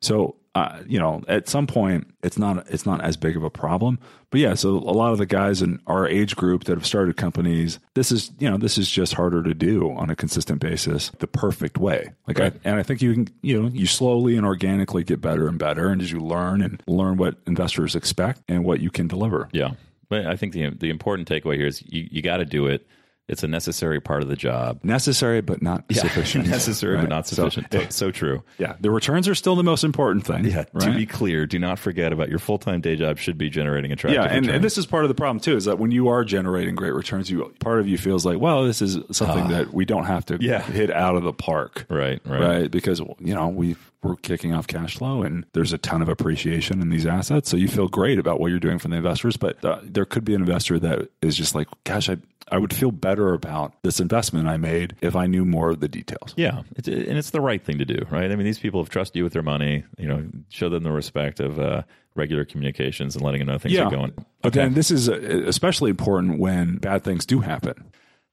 So, 0.02 0.34
uh, 0.58 0.82
you 0.88 0.98
know, 0.98 1.22
at 1.28 1.48
some 1.48 1.66
point, 1.68 2.12
it's 2.22 2.36
not 2.36 2.68
it's 2.68 2.84
not 2.84 3.00
as 3.02 3.16
big 3.16 3.36
of 3.36 3.44
a 3.44 3.50
problem. 3.50 3.98
But 4.30 4.40
yeah, 4.40 4.54
so 4.54 4.70
a 4.70 4.92
lot 4.92 5.12
of 5.12 5.18
the 5.18 5.26
guys 5.26 5.62
in 5.62 5.80
our 5.86 6.06
age 6.06 6.34
group 6.34 6.64
that 6.64 6.76
have 6.76 6.84
started 6.84 7.16
companies, 7.16 7.78
this 7.94 8.10
is 8.10 8.32
you 8.40 8.50
know 8.50 8.56
this 8.56 8.76
is 8.76 8.90
just 8.90 9.14
harder 9.14 9.42
to 9.44 9.54
do 9.54 9.92
on 9.92 10.10
a 10.10 10.16
consistent 10.16 10.60
basis, 10.60 11.10
the 11.20 11.28
perfect 11.28 11.78
way. 11.78 12.10
Like, 12.26 12.40
I, 12.40 12.52
and 12.64 12.76
I 12.76 12.82
think 12.82 13.00
you 13.02 13.14
can 13.14 13.28
you 13.40 13.62
know 13.62 13.68
you 13.68 13.86
slowly 13.86 14.36
and 14.36 14.44
organically 14.44 15.04
get 15.04 15.20
better 15.20 15.46
and 15.46 15.58
better, 15.58 15.88
and 15.88 16.02
as 16.02 16.10
you 16.10 16.18
learn 16.18 16.60
and 16.60 16.82
learn 16.88 17.18
what 17.18 17.36
investors 17.46 17.94
expect 17.94 18.42
and 18.48 18.64
what 18.64 18.80
you 18.80 18.90
can 18.90 19.06
deliver. 19.06 19.48
yeah, 19.52 19.74
but 20.08 20.26
I 20.26 20.34
think 20.34 20.54
the 20.54 20.70
the 20.70 20.90
important 20.90 21.28
takeaway 21.28 21.56
here 21.56 21.68
is 21.68 21.82
you, 21.86 22.08
you 22.10 22.20
got 22.20 22.38
to 22.38 22.44
do 22.44 22.66
it. 22.66 22.84
It's 23.28 23.42
a 23.42 23.48
necessary 23.48 24.00
part 24.00 24.22
of 24.22 24.28
the 24.28 24.36
job. 24.36 24.80
Necessary 24.82 25.40
but 25.42 25.60
not 25.62 25.84
sufficient. 25.92 26.48
necessary 26.48 26.94
Right? 26.96 27.02
but 27.02 27.10
not 27.10 27.26
sufficient. 27.26 27.66
So, 27.72 27.86
so 27.90 28.10
true. 28.10 28.42
yeah, 28.58 28.76
the 28.80 28.90
returns 28.90 29.28
are 29.28 29.34
still 29.34 29.54
the 29.54 29.62
most 29.62 29.84
important 29.84 30.24
thing. 30.26 30.44
Yeah, 30.46 30.64
to 30.80 30.92
be 30.94 31.04
clear, 31.06 31.46
do 31.46 31.58
not 31.58 31.78
forget 31.78 32.12
about 32.12 32.28
your 32.30 32.38
full 32.38 32.58
time 32.58 32.80
day 32.80 32.96
job 32.96 33.18
should 33.18 33.36
be 33.38 33.50
generating 33.50 33.92
attractive. 33.92 34.22
Yeah, 34.22 34.28
and, 34.28 34.46
returns. 34.46 34.54
and 34.56 34.64
this 34.64 34.78
is 34.78 34.86
part 34.86 35.04
of 35.04 35.08
the 35.08 35.14
problem 35.14 35.40
too. 35.40 35.56
Is 35.56 35.66
that 35.66 35.78
when 35.78 35.90
you 35.90 36.08
are 36.08 36.24
generating 36.24 36.74
great 36.74 36.94
returns, 36.94 37.30
you 37.30 37.54
part 37.60 37.80
of 37.80 37.86
you 37.86 37.98
feels 37.98 38.24
like, 38.24 38.38
well, 38.40 38.64
this 38.64 38.80
is 38.80 38.98
something 39.12 39.48
that 39.48 39.72
we 39.74 39.84
don't 39.84 40.04
have 40.06 40.24
to 40.26 40.34
Ah. 40.34 40.38
Yeah. 40.40 40.62
hit 40.62 40.90
out 40.90 41.14
of 41.14 41.22
the 41.22 41.32
park, 41.32 41.84
right, 41.90 42.20
right, 42.24 42.40
right? 42.40 42.70
Because 42.70 43.00
you 43.20 43.34
know 43.34 43.48
we 43.48 43.76
we're 44.02 44.16
kicking 44.16 44.54
off 44.54 44.66
cash 44.68 44.96
flow, 44.96 45.22
and 45.22 45.44
there's 45.52 45.72
a 45.72 45.78
ton 45.78 46.00
of 46.00 46.08
appreciation 46.08 46.80
in 46.80 46.88
these 46.88 47.04
assets, 47.04 47.50
so 47.50 47.56
you 47.56 47.66
feel 47.68 47.88
great 47.88 48.18
about 48.18 48.38
what 48.40 48.46
you're 48.50 48.60
doing 48.60 48.78
for 48.78 48.86
the 48.88 48.94
investors. 48.96 49.36
But 49.36 49.62
uh, 49.64 49.80
there 49.82 50.04
could 50.04 50.24
be 50.24 50.34
an 50.34 50.40
investor 50.40 50.78
that 50.78 51.08
is 51.20 51.36
just 51.36 51.54
like, 51.56 51.66
gosh, 51.84 52.08
I 52.08 52.16
I 52.50 52.58
would 52.58 52.72
feel 52.72 52.90
better 52.90 53.32
about 53.34 53.74
this 53.82 54.00
investment 54.00 54.48
I 54.48 54.56
made 54.56 54.96
if 55.00 55.14
I 55.16 55.26
knew 55.26 55.44
more 55.44 55.70
of 55.70 55.80
the 55.80 55.88
details. 55.88 56.34
Yeah, 56.36 56.62
it's, 56.76 56.88
and 56.88 57.18
it's 57.18 57.30
the 57.30 57.40
right 57.40 57.62
thing 57.64 57.78
to 57.78 57.84
do, 57.84 58.04
right? 58.10 58.30
I 58.30 58.36
mean, 58.36 58.44
these 58.44 58.58
people 58.58 58.80
have 58.82 58.90
trusted 58.90 59.16
you 59.16 59.24
with 59.24 59.32
their 59.32 59.42
money. 59.42 59.84
You 59.98 60.08
know, 60.08 60.26
show 60.48 60.68
them 60.68 60.82
the 60.82 60.90
respect 60.92 61.40
of 61.40 61.58
uh, 61.58 61.82
regular 62.14 62.44
communications 62.44 63.14
and 63.16 63.24
letting 63.24 63.40
them 63.40 63.48
know 63.48 63.58
things 63.58 63.74
Yeah. 63.74 63.84
are 63.86 63.90
going. 63.90 64.12
But 64.42 64.52
then 64.52 64.74
this 64.74 64.90
is 64.90 65.08
uh, 65.08 65.14
especially 65.46 65.90
important 65.90 66.38
when 66.38 66.76
bad 66.78 67.04
things 67.04 67.26
do 67.26 67.40
happen. 67.40 67.84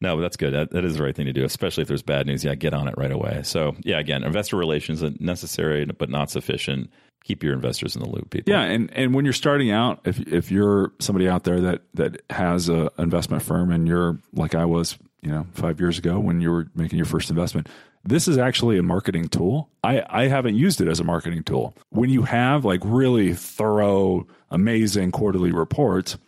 No, 0.05 0.21
that's 0.21 0.37
good. 0.37 0.53
That, 0.53 0.69
that 0.69 0.85
is 0.85 0.97
the 0.97 1.03
right 1.03 1.15
thing 1.15 1.25
to 1.25 1.33
do, 1.33 1.43
especially 1.43 1.81
if 1.81 1.87
there's 1.87 2.03
bad 2.03 2.27
news. 2.27 2.43
Yeah, 2.43 2.53
get 2.53 2.75
on 2.75 2.87
it 2.87 2.93
right 2.95 3.11
away. 3.11 3.41
So, 3.43 3.75
yeah, 3.81 3.97
again, 3.97 4.23
investor 4.23 4.55
relations 4.55 5.01
are 5.03 5.09
necessary 5.19 5.83
but 5.85 6.11
not 6.11 6.29
sufficient. 6.29 6.91
Keep 7.23 7.41
your 7.41 7.53
investors 7.53 7.95
in 7.95 8.03
the 8.03 8.09
loop, 8.09 8.29
people. 8.29 8.53
Yeah, 8.53 8.61
and, 8.61 8.93
and 8.93 9.15
when 9.15 9.25
you're 9.25 9.33
starting 9.33 9.71
out, 9.71 9.99
if 10.05 10.19
if 10.31 10.51
you're 10.51 10.91
somebody 10.99 11.27
out 11.27 11.43
there 11.43 11.59
that 11.59 11.81
that 11.95 12.21
has 12.29 12.69
a 12.69 12.91
investment 12.99 13.41
firm 13.41 13.71
and 13.71 13.87
you're 13.87 14.19
like 14.33 14.53
I 14.53 14.65
was, 14.65 14.95
you 15.23 15.31
know, 15.31 15.47
five 15.53 15.79
years 15.79 15.97
ago 15.97 16.19
when 16.19 16.39
you 16.39 16.51
were 16.51 16.67
making 16.75 16.97
your 16.97 17.07
first 17.07 17.31
investment, 17.31 17.67
this 18.03 18.27
is 18.27 18.37
actually 18.37 18.77
a 18.77 18.83
marketing 18.83 19.27
tool. 19.27 19.69
I 19.83 20.03
I 20.07 20.27
haven't 20.27 20.53
used 20.53 20.81
it 20.81 20.87
as 20.87 20.99
a 20.99 21.03
marketing 21.03 21.41
tool. 21.41 21.73
When 21.89 22.11
you 22.11 22.21
have 22.21 22.63
like 22.63 22.81
really 22.83 23.33
thorough, 23.33 24.27
amazing 24.51 25.11
quarterly 25.11 25.51
reports 25.51 26.19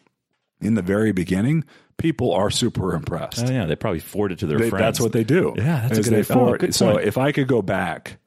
in 0.62 0.74
the 0.74 0.82
very 0.82 1.12
beginning, 1.12 1.64
people 1.98 2.32
are 2.34 2.50
super 2.50 2.94
impressed. 2.94 3.46
Oh, 3.48 3.52
yeah, 3.52 3.66
they 3.66 3.76
probably 3.76 4.00
forward 4.00 4.32
it 4.32 4.40
to 4.40 4.48
their 4.48 4.58
They- 4.60 4.70
friends. 4.70 4.82
that's 4.84 5.00
what 5.00 5.12
they 5.12 5.24
do. 5.24 5.54
Yeah, 5.58 5.88
that's 5.88 6.00
a 6.00 6.04
good 6.04 6.14
they. 6.14 6.20
Oh, 6.20 6.24
forward- 6.24 6.60
good 6.62 6.76
so 6.76 6.98
if 6.98 7.18
I 7.18 7.32
could 7.32 7.48
go 7.48 7.62
back, 7.62 8.18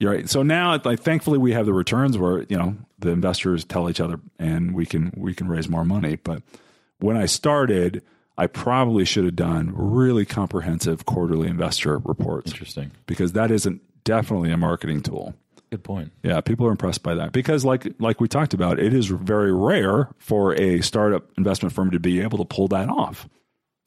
you're 0.00 0.12
right. 0.12 0.28
So 0.28 0.42
now, 0.42 0.78
like, 0.84 1.00
thankfully, 1.00 1.38
we 1.38 1.52
have 1.52 1.66
the 1.66 1.72
returns 1.72 2.16
where 2.18 2.42
you 2.48 2.56
know 2.56 2.76
the 2.98 3.10
investors 3.10 3.64
tell 3.64 3.88
each 3.90 4.00
other, 4.00 4.20
and 4.38 4.74
we 4.74 4.86
can 4.86 5.12
we 5.16 5.34
can 5.34 5.48
raise 5.48 5.68
more 5.68 5.84
money. 5.84 6.16
But 6.22 6.42
when 7.00 7.16
I 7.16 7.26
started, 7.26 8.02
I 8.36 8.46
probably 8.46 9.04
should 9.04 9.24
have 9.24 9.36
done 9.36 9.72
really 9.74 10.24
comprehensive 10.24 11.04
quarterly 11.06 11.48
investor 11.48 11.98
reports 11.98 12.52
Interesting. 12.52 12.92
because 13.06 13.32
that 13.32 13.50
isn't 13.50 13.82
definitely 14.04 14.52
a 14.52 14.56
marketing 14.56 15.00
tool. 15.02 15.34
Good 15.70 15.84
point. 15.84 16.12
Yeah, 16.22 16.40
people 16.40 16.66
are 16.66 16.70
impressed 16.70 17.02
by 17.02 17.14
that 17.16 17.32
because, 17.32 17.64
like 17.64 17.86
like 17.98 18.20
we 18.20 18.28
talked 18.28 18.54
about, 18.54 18.78
it 18.78 18.94
is 18.94 19.06
very 19.08 19.52
rare 19.52 20.08
for 20.18 20.54
a 20.54 20.80
startup 20.80 21.30
investment 21.36 21.74
firm 21.74 21.90
to 21.90 22.00
be 22.00 22.20
able 22.20 22.38
to 22.38 22.44
pull 22.44 22.68
that 22.68 22.88
off 22.88 23.28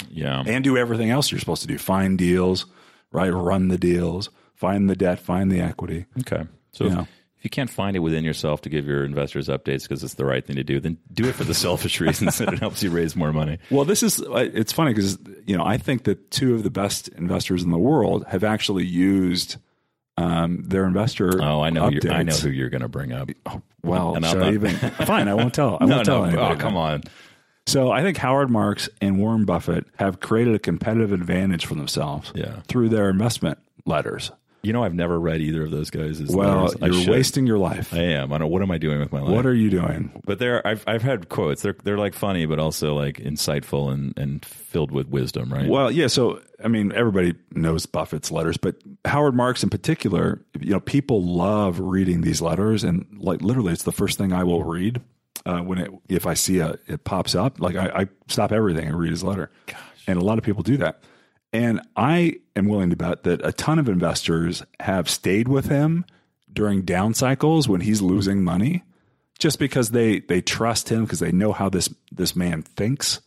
Yeah. 0.09 0.43
and 0.45 0.63
do 0.63 0.77
everything 0.77 1.09
else 1.09 1.31
you're 1.31 1.39
supposed 1.39 1.61
to 1.63 1.67
do. 1.67 1.77
Find 1.77 2.17
deals, 2.17 2.65
right? 3.11 3.29
Run 3.29 3.69
the 3.69 3.77
deals, 3.77 4.29
find 4.53 4.89
the 4.89 4.95
debt, 4.95 5.19
find 5.19 5.51
the 5.51 5.59
equity. 5.61 6.05
Okay. 6.19 6.43
So 6.71 6.85
Yeah. 6.85 7.01
if, 7.01 7.07
if 7.37 7.45
you 7.45 7.49
can't 7.49 7.69
find 7.71 7.95
it 7.95 7.99
within 7.99 8.23
yourself 8.23 8.61
to 8.61 8.69
give 8.69 8.85
your 8.85 9.03
investors 9.03 9.47
updates 9.47 9.81
because 9.83 10.03
it's 10.03 10.13
the 10.13 10.25
right 10.25 10.45
thing 10.45 10.57
to 10.57 10.63
do, 10.63 10.79
then 10.79 10.99
do 11.11 11.25
it 11.27 11.33
for 11.33 11.43
the 11.43 11.53
selfish 11.65 11.99
reasons 11.99 12.37
that 12.37 12.53
it 12.53 12.59
helps 12.59 12.83
you 12.83 12.91
raise 12.91 13.15
more 13.15 13.33
money. 13.33 13.57
Well, 13.71 13.85
this 13.85 14.03
is 14.03 14.23
it's 14.27 14.71
funny 14.71 14.93
because 14.93 15.17
you 15.47 15.57
know 15.57 15.65
I 15.65 15.77
think 15.77 16.03
that 16.03 16.29
two 16.29 16.53
of 16.53 16.61
the 16.61 16.69
best 16.69 17.07
investors 17.09 17.63
in 17.63 17.71
the 17.71 17.79
world 17.79 18.25
have 18.27 18.43
actually 18.43 18.85
used 18.85 19.57
um, 20.21 20.63
their 20.63 20.85
investor. 20.85 21.41
Oh, 21.41 21.61
I 21.61 21.69
know. 21.69 21.89
Who 21.89 21.99
you're, 22.03 22.13
I 22.13 22.23
know 22.23 22.33
who 22.35 22.49
you're 22.49 22.69
going 22.69 22.81
to 22.81 22.87
bring 22.89 23.11
up. 23.11 23.29
Well, 23.83 24.15
And 24.15 24.25
should 24.25 24.41
I 24.41 24.53
even? 24.53 24.71
Fine, 25.05 25.27
I 25.27 25.33
won't 25.33 25.53
tell. 25.53 25.77
I 25.81 25.85
no, 25.85 25.95
won't 25.95 26.05
tell 26.05 26.19
no. 26.19 26.25
anybody. 26.25 26.55
Oh, 26.55 26.57
come 26.57 26.77
on. 26.77 27.03
So 27.67 27.91
I 27.91 28.01
think 28.01 28.17
Howard 28.17 28.49
Marks 28.49 28.89
and 29.01 29.19
Warren 29.19 29.45
Buffett 29.45 29.85
have 29.97 30.19
created 30.19 30.55
a 30.55 30.59
competitive 30.59 31.11
advantage 31.11 31.65
for 31.65 31.75
themselves 31.75 32.31
Yeah. 32.35 32.61
through 32.67 32.89
their 32.89 33.09
investment 33.09 33.59
letters. 33.85 34.31
You 34.63 34.73
know, 34.73 34.83
I've 34.83 34.93
never 34.93 35.19
read 35.19 35.41
either 35.41 35.63
of 35.63 35.71
those 35.71 35.89
guys. 35.89 36.21
Well, 36.21 36.65
letters. 36.79 37.05
You're 37.05 37.11
wasting 37.15 37.47
your 37.47 37.57
life. 37.57 37.91
I 37.95 37.99
am. 38.03 38.31
I 38.31 38.37
don't. 38.37 38.51
What 38.51 38.61
am 38.61 38.69
I 38.69 38.77
doing 38.77 38.99
with 38.99 39.11
my 39.11 39.19
life? 39.19 39.31
What 39.31 39.47
are 39.47 39.55
you 39.55 39.71
doing? 39.71 40.11
but 40.23 40.37
they're. 40.37 40.65
I've 40.67 40.83
I've 40.85 41.01
had 41.01 41.29
quotes. 41.29 41.63
They're 41.63 41.75
they're 41.83 41.97
like 41.97 42.13
funny, 42.13 42.45
but 42.45 42.59
also 42.59 42.93
like 42.93 43.17
insightful 43.17 43.91
and 43.91 44.15
and 44.19 44.45
filled 44.45 44.91
with 44.91 45.07
wisdom. 45.07 45.51
Right. 45.51 45.67
Well, 45.67 45.89
yeah. 45.89 46.05
So, 46.05 46.41
I 46.63 46.67
mean, 46.67 46.91
everybody 46.91 47.33
knows 47.55 47.87
Buffett's 47.87 48.29
letters, 48.31 48.57
but 48.57 48.75
Howard 49.05 49.33
Marks 49.33 49.63
in 49.63 49.69
particular, 49.69 50.43
you 50.59 50.71
know, 50.71 50.79
people 50.79 51.23
love 51.23 51.79
reading 51.79 52.21
these 52.21 52.41
letters, 52.41 52.83
and 52.83 53.05
like 53.17 53.41
literally, 53.41 53.73
it's 53.73 53.83
the 53.83 53.91
first 53.91 54.17
thing 54.17 54.31
I 54.31 54.43
will 54.43 54.63
read 54.63 55.01
uh, 55.45 55.59
when 55.59 55.79
it 55.79 55.91
if 56.07 56.27
I 56.27 56.35
see 56.35 56.59
a 56.59 56.77
it 56.87 57.03
pops 57.03 57.33
up. 57.33 57.59
Like 57.59 57.75
I, 57.75 58.01
I 58.01 58.07
stop 58.27 58.51
everything 58.51 58.87
and 58.87 58.97
read 58.97 59.11
his 59.11 59.23
letter, 59.23 59.49
and 60.07 60.19
a 60.19 60.23
lot 60.23 60.37
of 60.37 60.43
people 60.43 60.61
do 60.61 60.77
that. 60.77 61.03
And 61.53 61.81
I 61.95 62.35
am 62.55 62.67
willing 62.67 62.91
to 62.91 62.95
bet 62.95 63.23
that 63.23 63.45
a 63.45 63.51
ton 63.51 63.79
of 63.79 63.89
investors 63.89 64.63
have 64.79 65.09
stayed 65.09 65.47
with 65.47 65.65
him 65.65 66.05
during 66.51 66.83
down 66.83 67.13
cycles 67.13 67.67
when 67.67 67.81
he's 67.81 68.01
losing 68.01 68.43
money, 68.43 68.83
just 69.39 69.57
because 69.57 69.91
they 69.91 70.19
they 70.19 70.41
trust 70.41 70.89
him 70.89 71.05
because 71.05 71.19
they 71.19 71.31
know 71.31 71.53
how 71.53 71.69
this 71.69 71.89
this 72.11 72.35
man 72.35 72.61
thinks, 72.61 73.19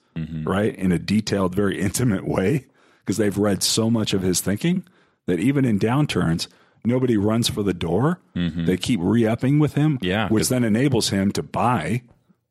right, 0.47 0.75
in 0.77 0.93
a 0.93 1.01
detailed, 1.01 1.53
very 1.53 1.81
intimate 1.81 2.27
way, 2.27 2.67
because 3.01 3.17
they've 3.17 3.37
read 3.37 3.65
so 3.65 3.91
much 3.91 4.15
of 4.15 4.23
his 4.23 4.41
thinking 4.41 4.85
that 5.27 5.41
even 5.41 5.65
in 5.65 5.79
downturns, 5.79 6.49
nobody 6.85 7.17
runs 7.17 7.49
for 7.49 7.63
the 7.63 7.75
door. 7.75 8.21
Mm-hmm. 8.37 8.67
They 8.67 8.77
keep 8.77 9.01
re-upping 9.03 9.59
with 9.59 9.75
him, 9.75 9.99
Yeah, 10.03 10.29
which 10.29 10.49
then 10.49 10.65
enables 10.65 11.11
him 11.11 11.31
to 11.33 11.43
buy 11.43 12.03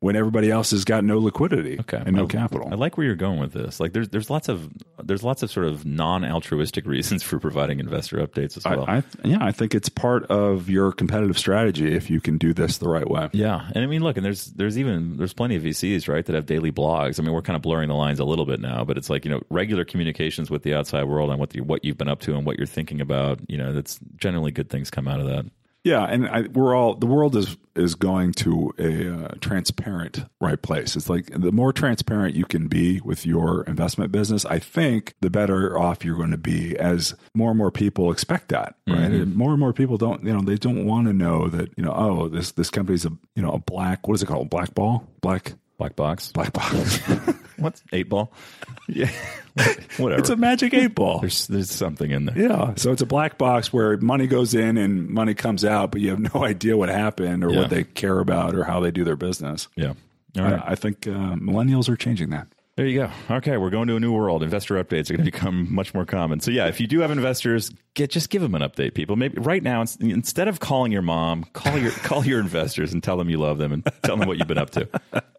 when 0.04 0.18
everybody 0.18 0.52
else 0.52 0.72
has 0.72 0.84
got 0.84 1.02
no 1.06 1.18
liquidity 1.18 1.80
Okay. 1.80 2.04
and 2.06 2.14
no 2.14 2.26
I- 2.26 2.28
capital. 2.28 2.68
I 2.70 2.76
like 2.76 2.98
where 2.98 3.06
you're 3.08 3.16
going 3.16 3.40
with 3.40 3.54
this. 3.54 3.80
Like, 3.80 3.94
there's 3.94 4.10
there's 4.10 4.30
lots 4.30 4.50
of 4.50 4.70
there's 5.02 5.24
lots 5.24 5.44
of 5.44 5.50
sort 5.50 5.66
of 5.68 5.86
non-altruistic 5.86 6.86
reasons 6.96 7.24
for 7.24 7.40
providing 7.40 7.80
investor 7.80 8.18
updates 8.18 8.58
as 8.58 8.66
well. 8.66 8.84
I, 8.86 8.98
I, 8.98 9.04
yeah, 9.24 9.38
I 9.42 9.54
think 9.54 9.74
it's 9.74 9.88
part 9.88 10.26
of 10.26 10.70
your 10.70 10.92
competitive 10.92 11.38
strategy 11.38 11.96
if 11.96 12.10
you 12.10 12.20
can 12.20 12.38
do 12.38 12.54
this 12.54 12.80
the 12.80 12.90
right 12.90 13.10
way. 13.10 13.30
yeah, 13.32 13.70
and 13.74 13.82
I 13.82 13.88
mean, 13.88 14.04
look, 14.04 14.18
and 14.18 14.26
there's 14.26 14.48
there's 14.48 14.78
even 14.78 15.16
there's 15.16 15.34
plenty 15.34 15.56
of 15.56 15.64
VCs 15.64 16.10
right 16.10 16.26
that 16.26 16.36
have 16.36 16.46
daily 16.46 16.72
blogs. 16.74 17.18
I 17.18 17.24
mean, 17.24 17.32
we're 17.34 17.42
kind 17.42 17.56
of 17.56 17.62
blurring 17.62 17.88
the 17.88 17.96
lines 17.96 18.20
a 18.20 18.26
little 18.26 18.46
bit 18.46 18.60
now, 18.60 18.84
but 18.84 18.98
it's 18.98 19.10
like 19.10 19.24
you 19.24 19.32
know 19.32 19.42
regular 19.50 19.86
communications 19.86 20.50
with 20.50 20.64
the 20.64 20.74
outside 20.74 21.06
world 21.06 21.30
on 21.32 21.40
what 21.40 21.52
the, 21.52 21.62
what 21.62 21.86
you've 21.86 21.98
been 21.98 22.10
up 22.10 22.20
to 22.22 22.36
and 22.36 22.46
what 22.46 22.58
you're 22.58 22.68
thinking 22.68 23.00
about. 23.00 23.40
You 23.48 23.58
know, 23.58 23.72
that's 23.72 24.00
generally 24.18 24.52
good 24.52 24.70
things 24.70 24.90
come 24.90 25.08
out 25.08 25.22
of 25.22 25.28
that. 25.28 25.46
Yeah, 25.84 26.04
and 26.06 26.28
I, 26.30 26.42
we're 26.44 26.76
all 26.76 26.96
the 26.96 27.06
world 27.06 27.36
is 27.36 27.58
is 27.76 27.96
going 27.96 28.32
to 28.34 28.72
a 28.78 29.26
uh, 29.26 29.28
transparent 29.42 30.26
right 30.40 30.62
place. 30.62 30.96
It's 30.96 31.10
like 31.10 31.26
the 31.26 31.52
more 31.52 31.74
transparent 31.74 32.36
you 32.36 32.46
can 32.46 32.68
be 32.68 33.02
with 33.02 33.26
your 33.26 33.64
investment 33.64 34.12
business, 34.12 34.46
I 34.46 34.60
think 34.60 35.16
the 35.22 35.30
better 35.30 35.78
off 35.78 36.06
you're 36.06 36.16
going 36.16 36.32
to 36.32 36.38
be. 36.38 36.78
As 36.78 37.16
more 37.34 37.50
and 37.50 37.58
more 37.58 37.72
people 37.72 38.12
expect 38.12 38.50
that, 38.50 38.76
right? 38.88 39.12
And 39.12 39.36
more 39.36 39.52
and 39.52 39.60
more 39.60 39.74
people 39.74 39.98
don't, 39.98 40.24
you 40.24 40.34
know, 40.34 40.42
they 40.42 40.56
don't 40.56 40.86
want 40.86 41.08
to 41.08 41.14
know 41.14 41.48
that, 41.50 41.72
you 41.76 41.84
know, 41.84 41.94
oh, 41.94 42.30
this 42.30 42.52
this 42.52 42.70
company's 42.70 43.06
a 43.06 43.12
you 43.36 43.42
know 43.42 43.52
a 43.52 43.60
black 43.60 44.08
what 44.08 44.14
is 44.14 44.24
it 44.24 44.28
called 44.28 44.50
black 44.50 44.74
ball 44.74 45.08
black 45.22 45.54
Black 45.78 45.96
box. 45.96 46.32
black 46.32 46.54
box. 46.54 47.00
What's 47.58 47.82
eight 47.92 48.10
ball? 48.10 48.32
yeah, 48.88 49.10
whatever. 49.98 50.20
it's 50.20 50.30
a 50.30 50.36
magic 50.36 50.74
eight 50.74 50.96
ball. 50.96 51.20
there's 51.20 51.48
there's 51.48 51.72
something 51.72 52.10
in 52.12 52.26
there. 52.26 52.38
Yeah. 52.38 52.74
So 52.76 52.92
it's 52.92 53.02
a 53.02 53.06
black 53.06 53.38
box 53.38 53.72
where 53.72 53.98
money 53.98 54.28
goes 54.28 54.54
in 54.54 54.78
and 54.78 55.10
money 55.10 55.34
comes 55.34 55.64
out, 55.64 55.92
but 55.92 56.02
you 56.02 56.10
have 56.10 56.20
no 56.34 56.44
idea 56.44 56.76
what 56.78 56.90
happened 56.90 57.44
or 57.44 57.52
Yeah. 57.52 57.62
what 57.62 57.70
they 57.70 57.84
care 57.84 58.20
about 58.20 58.56
or 58.56 58.64
how 58.64 58.80
they 58.80 58.92
do 58.92 59.04
their 59.04 59.16
business. 59.16 59.68
Yeah. 59.76 59.94
All 60.38 60.44
right. 60.44 60.62
I, 60.66 60.72
I 60.72 60.76
think 60.76 61.08
uh, 61.08 61.36
millennials 61.36 61.90
are 61.90 61.96
changing 61.96 62.32
that. 62.32 62.48
There 62.76 62.88
you 62.88 63.02
go. 63.02 63.36
Okay, 63.36 63.56
we're 63.58 63.70
going 63.70 63.88
to 63.90 63.96
a 63.98 64.00
new 64.00 64.12
world. 64.12 64.42
Investor 64.42 64.84
updates 64.84 65.12
are 65.12 65.16
going 65.16 65.24
to 65.24 65.32
become 65.32 65.72
much 65.72 65.94
more 65.94 66.06
common. 66.08 66.40
So 66.40 66.50
yeah, 66.50 66.66
if 66.70 66.80
you 66.82 66.88
do 66.88 67.02
have 67.02 67.12
investors, 67.12 67.70
get 67.94 68.10
just 68.10 68.32
give 68.32 68.42
them 68.42 68.56
an 68.56 68.64
update, 68.64 68.96
people. 68.96 69.16
Maybe 69.16 69.40
right 69.40 69.62
now, 69.62 69.86
instead 70.00 70.48
of 70.48 70.60
calling 70.60 70.92
your 70.92 71.04
mom, 71.04 71.44
call 71.54 71.78
your 71.78 71.92
call 71.92 72.26
your 72.26 72.40
investors 72.40 72.92
and 72.92 73.04
tell 73.04 73.16
them 73.16 73.30
you 73.30 73.38
love 73.38 73.60
them 73.60 73.74
and 73.74 73.88
tell 74.02 74.18
them 74.18 74.28
what 74.28 74.40
you've 74.40 74.48
been 74.48 74.58
up 74.58 74.72
to, 74.72 74.90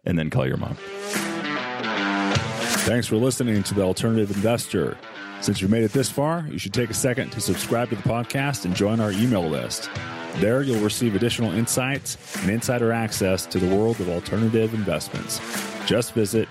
and 0.05 0.17
then 0.17 0.29
call 0.29 0.47
your 0.47 0.57
mom. 0.57 0.77
Thanks 2.85 3.07
for 3.07 3.15
listening 3.15 3.63
to 3.63 3.73
The 3.73 3.81
Alternative 3.81 4.29
Investor. 4.35 4.97
Since 5.41 5.61
you 5.61 5.67
made 5.67 5.83
it 5.83 5.91
this 5.91 6.09
far, 6.09 6.45
you 6.49 6.57
should 6.57 6.73
take 6.73 6.89
a 6.89 6.93
second 6.93 7.31
to 7.31 7.41
subscribe 7.41 7.89
to 7.89 7.95
the 7.95 8.03
podcast 8.03 8.65
and 8.65 8.75
join 8.75 8.99
our 8.99 9.11
email 9.11 9.47
list. 9.47 9.89
There, 10.37 10.61
you'll 10.61 10.83
receive 10.83 11.15
additional 11.15 11.53
insights 11.53 12.17
and 12.41 12.51
insider 12.51 12.91
access 12.91 13.45
to 13.47 13.59
the 13.59 13.75
world 13.75 13.99
of 13.99 14.09
alternative 14.09 14.73
investments. 14.73 15.39
Just 15.85 16.13
visit 16.13 16.47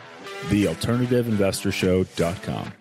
thealternativeinvestorshow.com. 0.49 2.73